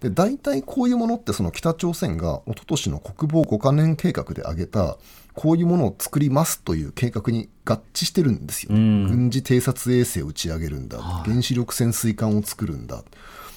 [0.00, 4.96] で大体こういうものってその北朝鮮が一昨年の国防5カ年計画で挙げた
[5.40, 9.06] こういうものを作りますという計画に合致してるんですよ、うん。
[9.06, 11.30] 軍事偵察衛星を打ち上げるんだ、はい。
[11.30, 13.04] 原子力潜水艦を作るんだ、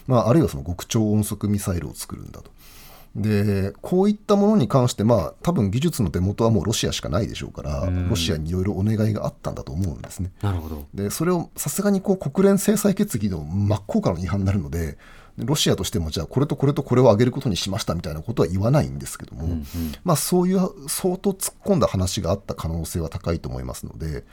[0.06, 2.52] まあ、あるいはその極超音速ミサイルを作るんだと。
[3.16, 8.10] でこういったものに関して、まあ、多分技術の出元はもうロシアしかないでしょうから、うん。
[8.10, 10.32] ロシアにいろいろお願いがあったんだと思うんですね。
[10.44, 10.86] なるほど。
[10.94, 14.98] でそれをさすがにこう国連制裁決議の真っ向からの違反になるので、で
[15.38, 19.64] ロシアとしてもじゃあこれとこれとこれを上げることにしましたみたいなことは言わないんですけども、
[20.04, 24.24] まあ、そういう相当突っ込んだ話があった可能性は高いと思いますので、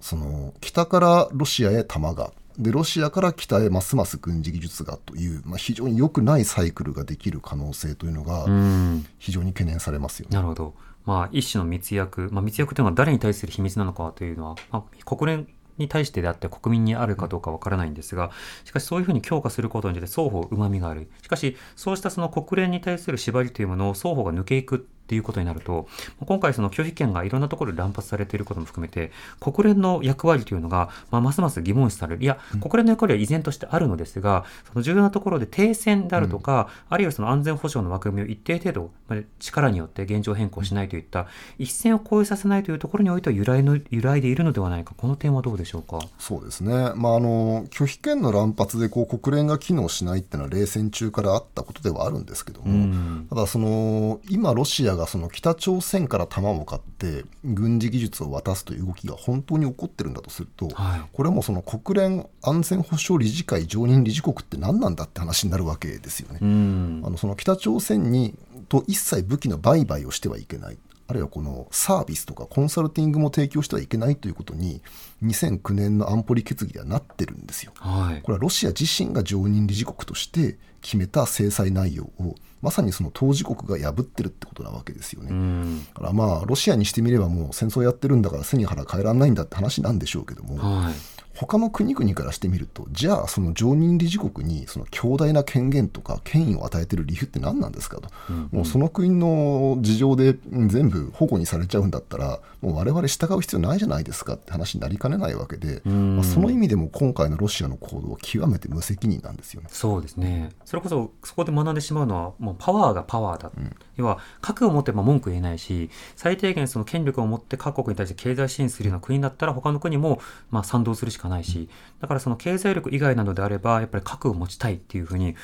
[0.00, 10.34] その北からロシアへ弾が、でロシアから北へますます軍事技術がという、まあ、非常に良くないサイクルができる可能性というのがうん非常に懸念されますよね。
[10.34, 10.74] なるほど。
[11.06, 15.48] まあ、一種の密約、まあ、密約というのは誰に対する秘密なのかというのは、まあ、国連
[15.78, 18.30] に対してであって国民にあるかどうかわからないんですが、
[18.64, 21.10] しかしそういうふうに強化することによって双方旨味がある。
[21.22, 25.88] しかし、そうしたその国連に対する縛りというものを双方が抜けいくっていうことになると、
[26.20, 32.22] 今回その拒否権がいろんなところで乱発されていることも含めて、国連の役割というのが、まあ、ますます疑問視される。
[32.22, 41.26] いや、国連の役割は依然としてあるのですが、その重要なところで停戦であるとか、あるいはその安全保障の枠組みを一定程度、まあ力によって現状変更しないといった、
[41.58, 44.92] 一線を越えさせないというところにおいては由来の、由来でいるのではないか。
[44.94, 46.00] この点はどうでしょうか？
[46.18, 66.38] そうですね、まあ、あの拒否権の乱発でこう国連が機能しないっていうのは冷戦中からあったことではあるんですけども、うんただその、今、ロシアががその北朝鮮から弾を買って軍事技術を渡すという動きが本当に起こってるんだとすると、はいこれはもうその国連安全保障理事会常任理事国って何なんだって話になるわけですよね。
[66.42, 68.34] うんあのその北朝鮮に
[68.68, 70.78] と一切武器の売買をしてはいけない。
[71.06, 74.82] あるいはこのサービスとかコンサルティングも提供してはいけないということに
[75.22, 77.72] 2009年の安保理決議ではなってるんですよ。
[77.76, 85.28] はいこれはロシア自身が常任理事国として決めた制裁内容をまさにその当事国が破ってるってことなわけですよね。
[85.30, 85.86] うん。
[85.86, 90.94] だからまあロシアにしてみればもう戦争やってるんだから背に腹変えらんないんだって話なんでしょうけども、はい
[91.38, 98.10] 他の国々からしてみるとじゃあその常任理事国にその強大な権限とか権威を与えてる理由って何なんですかと、
[98.50, 109.68] もうその国の事情でうん全部保護にされちゃうんだったらもう我々従う必要ないじゃないですかって話になりかねないわけで、まあ、その意味でも今回のロシアの行動は極めて無責任なんですよね。
[109.70, 110.50] そうですね。
[110.64, 113.52] それこそそこで学んでしまうのはもうパワーがパワーだ、
[113.96, 120.20] 要は核を持ってば文句言えないし最低限その権力を持って各国に対して経済支援するような国だったら他の国も
[120.50, 121.68] まあ賛同するしかないし
[122.00, 125.34] だからその経済力以外なのであればやっぱり核を持ちたいっていうふうに、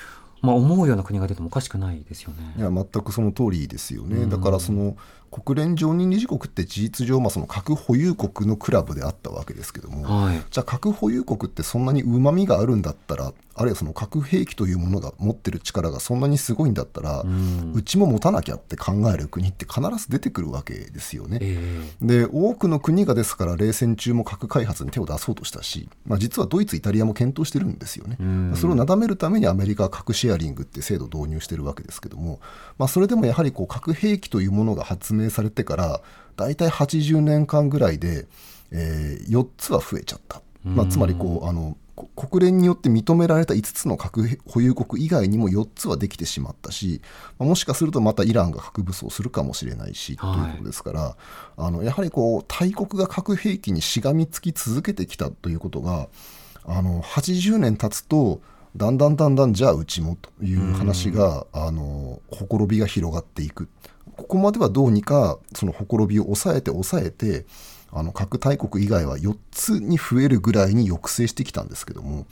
[0.43, 2.55] まあ、思うような国が出てもおかしくないですよね。
[2.57, 4.97] いや全くその通りですよね、だからその
[5.43, 17.25] 国連常任理事国って事実上、まあ、その核保有国のクラブであったわけですけども、はいじゃあ核保有国ってそんなにうまみがあるんだったらあるいはその核兵器というものが持ってる力がそんなにすごいんだったら、
[17.73, 21.39] うちも持たなきゃって考える国って必ず出てくるわけですよね。
[21.41, 28.17] えで多くの国がですから冷戦中も核開発に手を出そうとしたし、まあ、実はドイツ、イタリアも検討してるんですよね。
[28.57, 32.41] それをなだめるためにアメリカは核シェアリングって制度を導入してるわけですけども、
[32.77, 36.01] まあ、それでもやはりこう核兵器というものが発明されてから
[36.37, 38.27] 大体80年間ぐらいで、
[38.71, 40.43] えー4つは増えちゃった。
[40.65, 47.01] まあ、つまりこうあのこ国連によって認められた5つの核保有国以外にも4つはできてしまったし、
[47.39, 50.35] まあもしかするとまたイランが核武装するかもしれないし、はい。
[50.35, 51.17] ということですから
[51.57, 56.09] あのやはりこう大国が核兵器にしがみつき続けてきたということが
[56.65, 58.41] あの80年経つと
[58.77, 63.69] だんだんだんだんじゃあうちもという話があのほころびが広がっていく
[64.17, 67.47] ここまではどうにかそのほころびを抑えて抑えて
[67.93, 72.27] あの核大国以外は4つに増えるぐらいに抑制してきたんですけども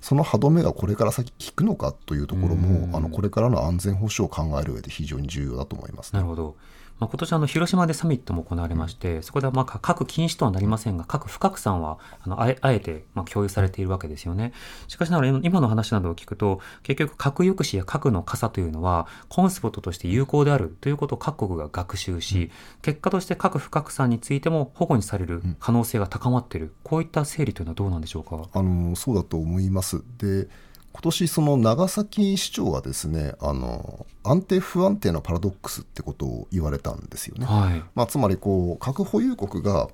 [0.00, 6.56] その歯止めがこれから先効くのかというところもあのこれからの安全保障を考える上で非常に重要だと思います、なるほど。
[7.00, 14.52] まあ、今年あの広島でサミットも行われまして、そこではまあ核禁止とはなりませんが、核不拡散はあのあえあえてまあ共有されているわけですよね。
[14.86, 28.48] しかしながら今の話などを聞くと、結局核抑止や核の傘というのはコンセプトとして有効であるということを各国が学習し、結果として核不拡散についても保護にされる可能性が高まっている、こういった整理というのはどうなんでしょうか？
[28.52, 30.02] あのそうだと思います。
[30.18, 30.48] で
[30.94, 37.44] 今年その長崎市長はですねあの安定不安定なパラドックスってことを言われたんですよね。
[37.44, 37.82] はい。
[37.94, 39.88] まあ、つまりこう核保有国が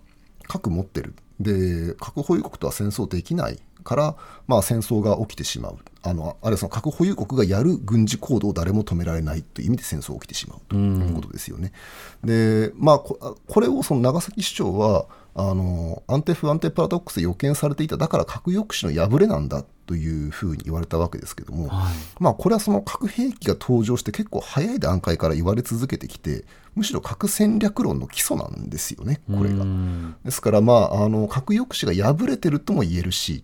[0.47, 11.73] 核持ってるで核保有国とは戦争できないから、まあ、戦争が起きてしまうあのあるいはその核保有国がやる軍事行動を誰も止められないという意味で戦争が起きてしまうということですよね。
[12.23, 26.45] でまあここれをその長崎市長はあの安定不安定パラドックスで予見されていただから核抑止の破れなんだというふうに言われたわけですけども、はいまあ、これはその核兵器が登場して結構早い段階から言われ続けてきて
[26.77, 29.65] むしろ核戦略論の基礎なんですよねこれがう。
[29.65, 33.43] んですから、まあ、あの核抑止が破れてるとも言えるし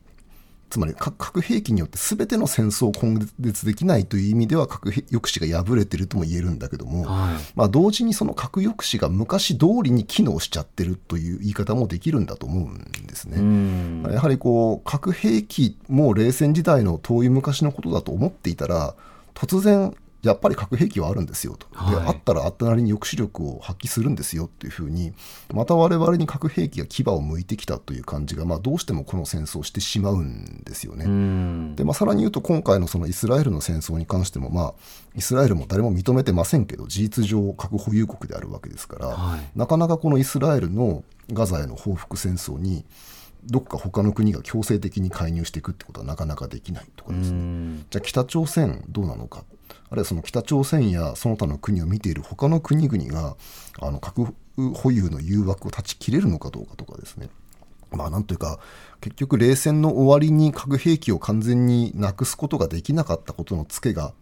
[0.69, 7.35] つまり核核兵器によって全ての戦争を根絶できないという意味では核抑止が破れてるとも言えるんだけども、はい。
[7.55, 13.39] まあ、同時にその核抑止が昔通りに機能しちゃってるという言い方もできるんだと思うんですね。
[13.39, 18.95] うんやはりこう核兵器も冷戦時代の遠い昔のことだと思っていたら
[19.35, 19.95] 突然
[20.27, 22.07] やっぱり核兵器はあるんですよと、ではい。
[22.09, 25.13] あったらあったなりに抑止力を発揮するんですよっていうふうに
[25.53, 31.05] また我々に核兵器が牙を向いてきたという感じが、まあ、どうしてもこの戦争をしてしまうんですよね。
[31.05, 31.77] うん。
[31.77, 34.75] でまあ、さらに言うと今回のそのイスラエルの戦争に関しても、まあ、
[35.15, 39.41] イスラエルも誰も認めてませんけど事実上核保有国であるわけですから、はい。
[39.55, 42.85] なかなかこのイスラエルのガザへの報復戦争に
[43.45, 47.87] どっか他の国が強制的に介入していくってことはなかなかできないとかですね、うん。
[47.91, 49.45] じゃあ北朝鮮どうなのか
[49.89, 53.37] あるいはその北朝鮮やその他の国を見ている他の国々が
[53.81, 54.35] あの核
[54.75, 57.29] 保有の誘惑を断ち切れるのかどうかとかですね
[57.91, 58.59] まあなんというか
[59.01, 64.13] 結局冷戦の終わりに核兵器を完全になくすことができなかったことのツケが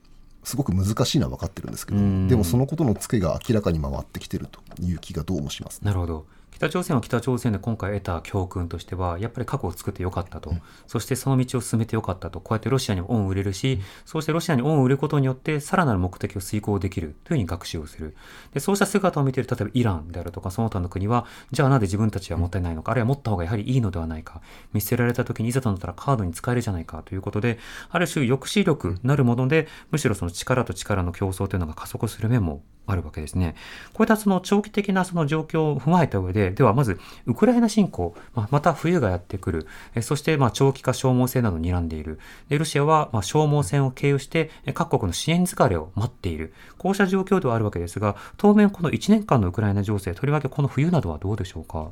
[0.43, 5.87] すごく難しいのは分かってるんですけどうんでもそのことのツケが明らかに回ってきてるという気がどうもしますね。
[5.87, 6.27] なるほど。
[6.55, 18.15] 北朝鮮は北朝鮮で今回得た教訓としては、やっぱり核を作ってよかったと、うん、そしてその道を進めてよかったと、こうやってロシアに恩を売れるし、そうしてロシアに恩を売ることによって、さらなる目的を遂行できるというふうに学習をする。
[18.53, 24.41] でそうした姿を見ている、例えばイランであるとか、その他の国は、じゃあなぜ自分たちはもったいないのか、あるいは持った方がやはりいいのではないか、
[24.73, 27.59] 見捨てられた時にいざとなったらカードに使えるじゃないかということで、
[27.91, 33.55] ある種抑止力なるもので、むしろその力と力の競争というのが加速する面もあるわけですね。
[33.93, 39.66] こういったその長期的なその状況を踏まえた上で、ではまず、ウクライナ侵攻、ままた冬がやってくる、
[40.03, 42.18] そしてま長期化消耗戦などを睨んでいる。
[42.49, 46.53] でロシアはま消耗戦を経由して、各国の支援疲れを待っている。
[46.78, 51.89] こうした状況ではあるわけですが、当面この1年間のウクライナ情勢、とりわけこの冬などはどうでしょうか？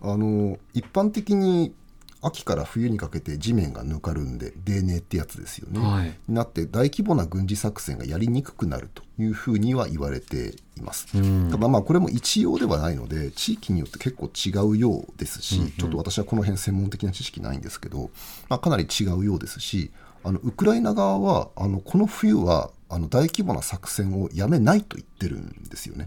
[0.00, 1.74] あの一般的に
[2.20, 11.06] 秋から冬にかけて地面がぬかるんで泥寧ってやつですよね、はい、になって大規模な軍事作戦がやりにくくなるというふうには言われています。
[11.50, 15.64] ただまあこれも一様ではないので地域によって結構違うようですし、うん。
[15.64, 18.10] うん、ちょっと私はこの辺専門的な知識ないんですけど、
[18.48, 19.90] まあ、かなり違うようですし
[20.24, 26.04] あのウクライナ側はあのこの冬はあの大規模な作戦をやめないと言ってるんですよね。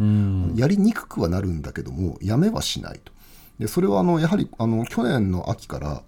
[0.55, 3.11] やりにくくはなるんだけどもやめはしないと。
[3.62, 6.01] でそれはあのやはりあの去年の秋から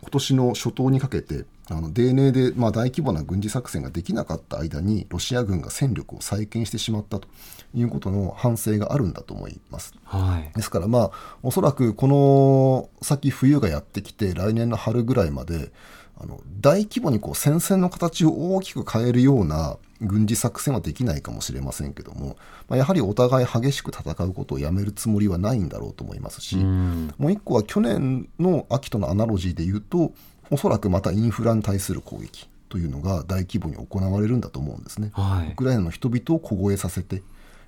[0.00, 7.28] 今年の初頭にかけてあの泥寧で、まあ、大規模な軍事作戦ができなかった間にロシア軍が戦力を再建してしまったと
[7.74, 9.94] いうことの反省があるんだと思います。
[10.04, 11.10] はい、ですからまあ
[11.42, 15.72] おそらくこの先冬がやってきて来年の春ぐらいまで
[16.16, 22.36] あの大規模にこう戦線の形を大きく変えるような軍事作戦はできないかもしれませんけども、
[22.68, 30.12] まあ、やはりお互い激しく戦うことをやめるつもりはないんだろうと思いますし、もう一個は去年の秋とのアナロジーで言うと
[30.50, 35.10] おそらくまたインフラに対する攻撃というのが大規模に行われるんだと思うんですね。
[35.14, 37.22] はい、ウクライナの人々を凍えさせて、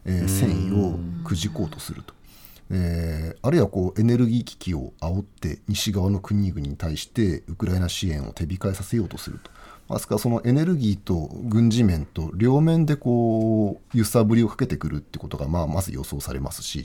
[0.04, 2.15] えー、戦意をくじこうとすると。
[2.70, 9.50] えー、あるいはこうエネルギー危機を煽って西側の国々に対してウクライナ支援を手控えさせようとすると。
[9.94, 16.84] ですからそのエネルギーと軍事面と両面でこう揺さぶりをかけてくるってことがまあまず予想されますし、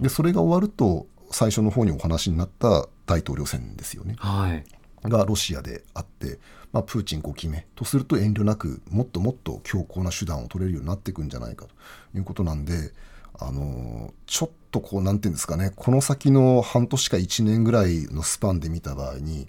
[0.00, 4.16] でそれが終わると最初の方にお話になった大統領選ですよね。
[4.18, 4.64] はい
[5.08, 6.38] がロシアであって、
[6.72, 11.72] まあ、プーチン5期目とすると遠慮なくもっともっと強硬な手段を取れるようになっていくんじゃないかと
[12.16, 12.92] いうことなんで
[13.38, 15.72] あのちょっとこうなんていうんですかね。
[15.74, 19.48] この先の半年か1年ぐらいのスパンで見た場合に、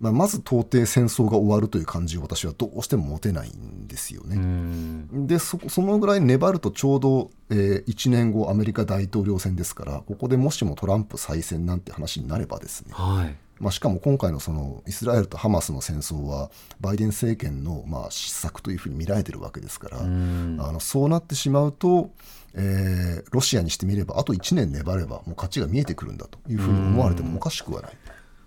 [0.00, 5.06] まあ、まず到底戦争が終わるという感じを私はどうしても持てないんですよね。
[5.26, 13.36] でそそのぐらい粘るとちょうど、えー、1年後アメリカ大統領選ですからここでもしもトランプ再選なんて話になればですね、はい。
[13.60, 16.50] まあ、しかも今回のそのイスラエルとハマスの戦争は
[16.80, 22.10] バイデン政権のまあ失策というふうに見られてるわけですからあのそうなってしまうと、
[22.54, 27.92] えー、ロシアにしてみればあと1年粘ればもう勝ちが見えてくるんだというふうに思われてもおかしくはない。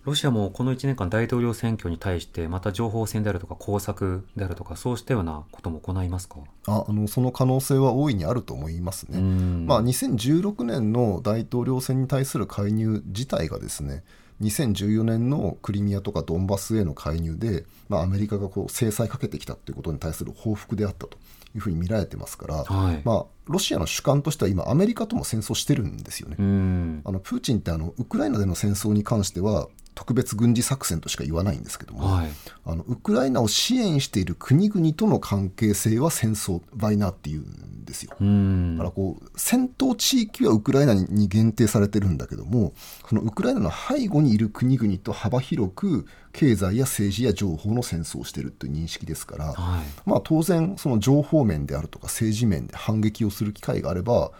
[0.04, 6.38] ロシアもこの1年間大統領選挙に対してまた情報戦であるとか工作であるとかそうしたようなことも行いますか？
[6.66, 9.20] ああのその可能性は大いにあると思いますね。
[9.20, 14.04] まあ、2016年の大統領選に対する介入自体がですね
[14.41, 21.18] 2014年のクリミアとかドンバスへの介入で、まあ、アメリカがこう制裁かけてきたということに対する報復であったと
[21.56, 26.36] いうふうに見られてますから、はい、まあ、ロシアの主観としては今アメリカとも戦争してるんですよね。
[26.38, 32.30] あのプーチンってあのウクライナでの戦争に関しては特別軍事作戦としか言わないんですけども、はい、
[32.66, 38.12] あのウクライナを支援している国々との関係性は戦争バイナーっていうんですよ。
[38.12, 42.74] だからこう戦闘地域はウクライナに限定されてるんだけども
[43.08, 54.32] そのウクライナの背後にいる国々と幅広く経済や政治や情報の戦争をしているという認識ですから、はい、まあ、当然その情報面であるとか政治面で反撃をする機会があれば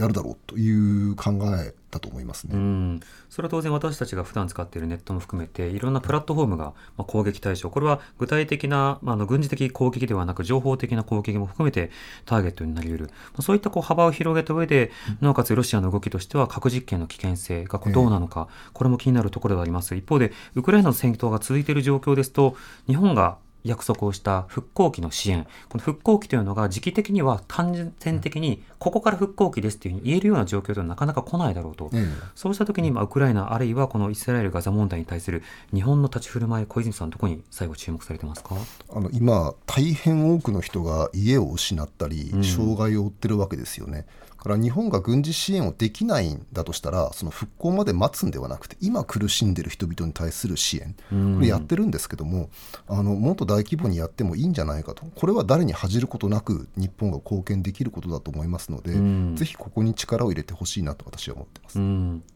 [0.00, 2.54] やるだろうという考えだと思いますね。
[2.54, 3.00] うん。
[3.28, 11.90] それは当然私たちが普段使っているネットも含めていろんなプラットフォームが攻撃対象これは具体的な、まあ、の軍事的攻撃ではなく情報的な攻撃も含めて
[12.24, 13.10] ターゲットになり得る。
[13.40, 14.90] そういったこう幅を広げた上で
[15.20, 19.94] なおかつロシアの動きとしては核実験の危険性がどうなのか、これも気になるところではあります。
[19.94, 25.46] 一方でウクライナの戦闘が続いている状況ですと日本が約束をした復興期の支援。
[25.68, 31.90] この復興期というのが時期的には単純的にここから復興期ですというふうに言えるような状況ではなかなか来ないだろうと。
[31.92, 35.42] うん、そうした時に、まあ、ウクライナあるいはこのイスラエル・ガザ問題に対する
[35.74, 38.56] 日本の立ち振る舞い、小泉さんどこに最後注目されてますか？
[38.92, 44.06] あの今、大変多くの人が家を失ったり、障害を負ってるわけですよね。
[44.40, 50.94] から日本が軍事支援をできないんだとしたらその復興まで待つんではなくて今苦しんでいる人々に対する支援。
[51.34, 52.50] これやってるんですけども
[52.88, 55.04] あのもっと大規模にやってもいいんじゃないかと。
[55.14, 58.92] これは誰に恥じることなく日本が貢献できることだと思いますので
[59.36, 61.78] ぜひここに力を入れてほしいなと私は思ってます。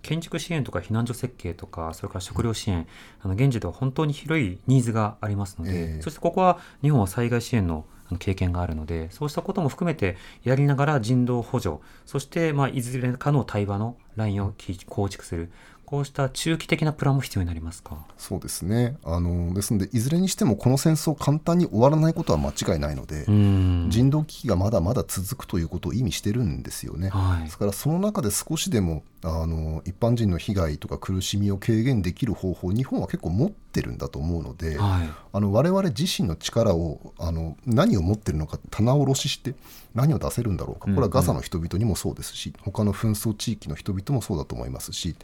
[0.02, 2.86] 建築支援とか避難所設計とかそれから食料支援
[3.20, 7.86] あの現地では本当に広いニーズがありますので、えー、そしてここは日本は災害支援の
[8.18, 11.76] 経験があるので、そうしたことも含めてやりながら人道補助、
[12.06, 14.54] そしてまあいずれかの対話のラインを
[14.86, 15.50] 構築する。
[15.84, 18.06] こうした中期的なプランも必要になりますか？
[18.16, 18.96] そうですね。
[19.04, 39.54] あのですのでいずれにしてもこの戦争簡単に終わらないことは間違いないので人道危機がまだまだ続くということを意味してるんですよね、はい、ですからその中で少しでもあの一般人の被害とか苦しみを軽減できる方法日本は結構持ってるんだと思うので、はい、あの我々自身の力をあの何を持ってるのか棚卸しして
[39.94, 40.86] 何を出せるんだろうか。
[40.86, 45.16] これはガザの人々にもそうですし、うんうん、他の紛争地域の人々もそうだと思いますし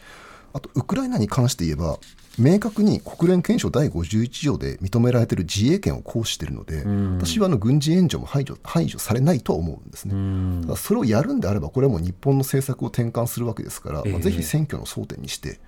[0.53, 1.99] あとウクライナに関して言えば
[2.39, 6.85] 明確に国連憲章第51条で認められている自衛権を行使しているので、
[7.19, 10.67] 私はあの軍事援助も排除排除されないとは思うんですね。
[10.67, 15.61] だそれをやるんであれば、これはもう日本の政策を転換するわけですから、まあ、ぜひ選挙の争点にして、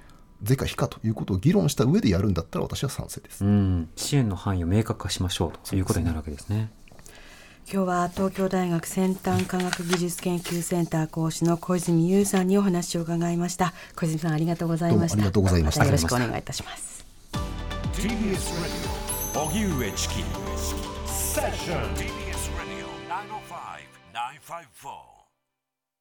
[0.42, 3.44] 是か非かということを議論した上でやるんだったら、私は賛成です。
[3.96, 6.70] 支援の範囲を明確化しましょうということになるわけですね。
[7.70, 13.72] 今日は東京大学先端科学技術研究センター講師の小泉優さんにお話を伺いました。
[13.96, 15.16] 小泉さんありがとうございました。
[15.16, 17.04] ありがとうございました、よろしくお願いいたします。
[17.94, 20.14] TBS ラディオ荻上チキ
[21.06, 22.88] セッション TBS ラディオ
[24.82, 25.11] 905-954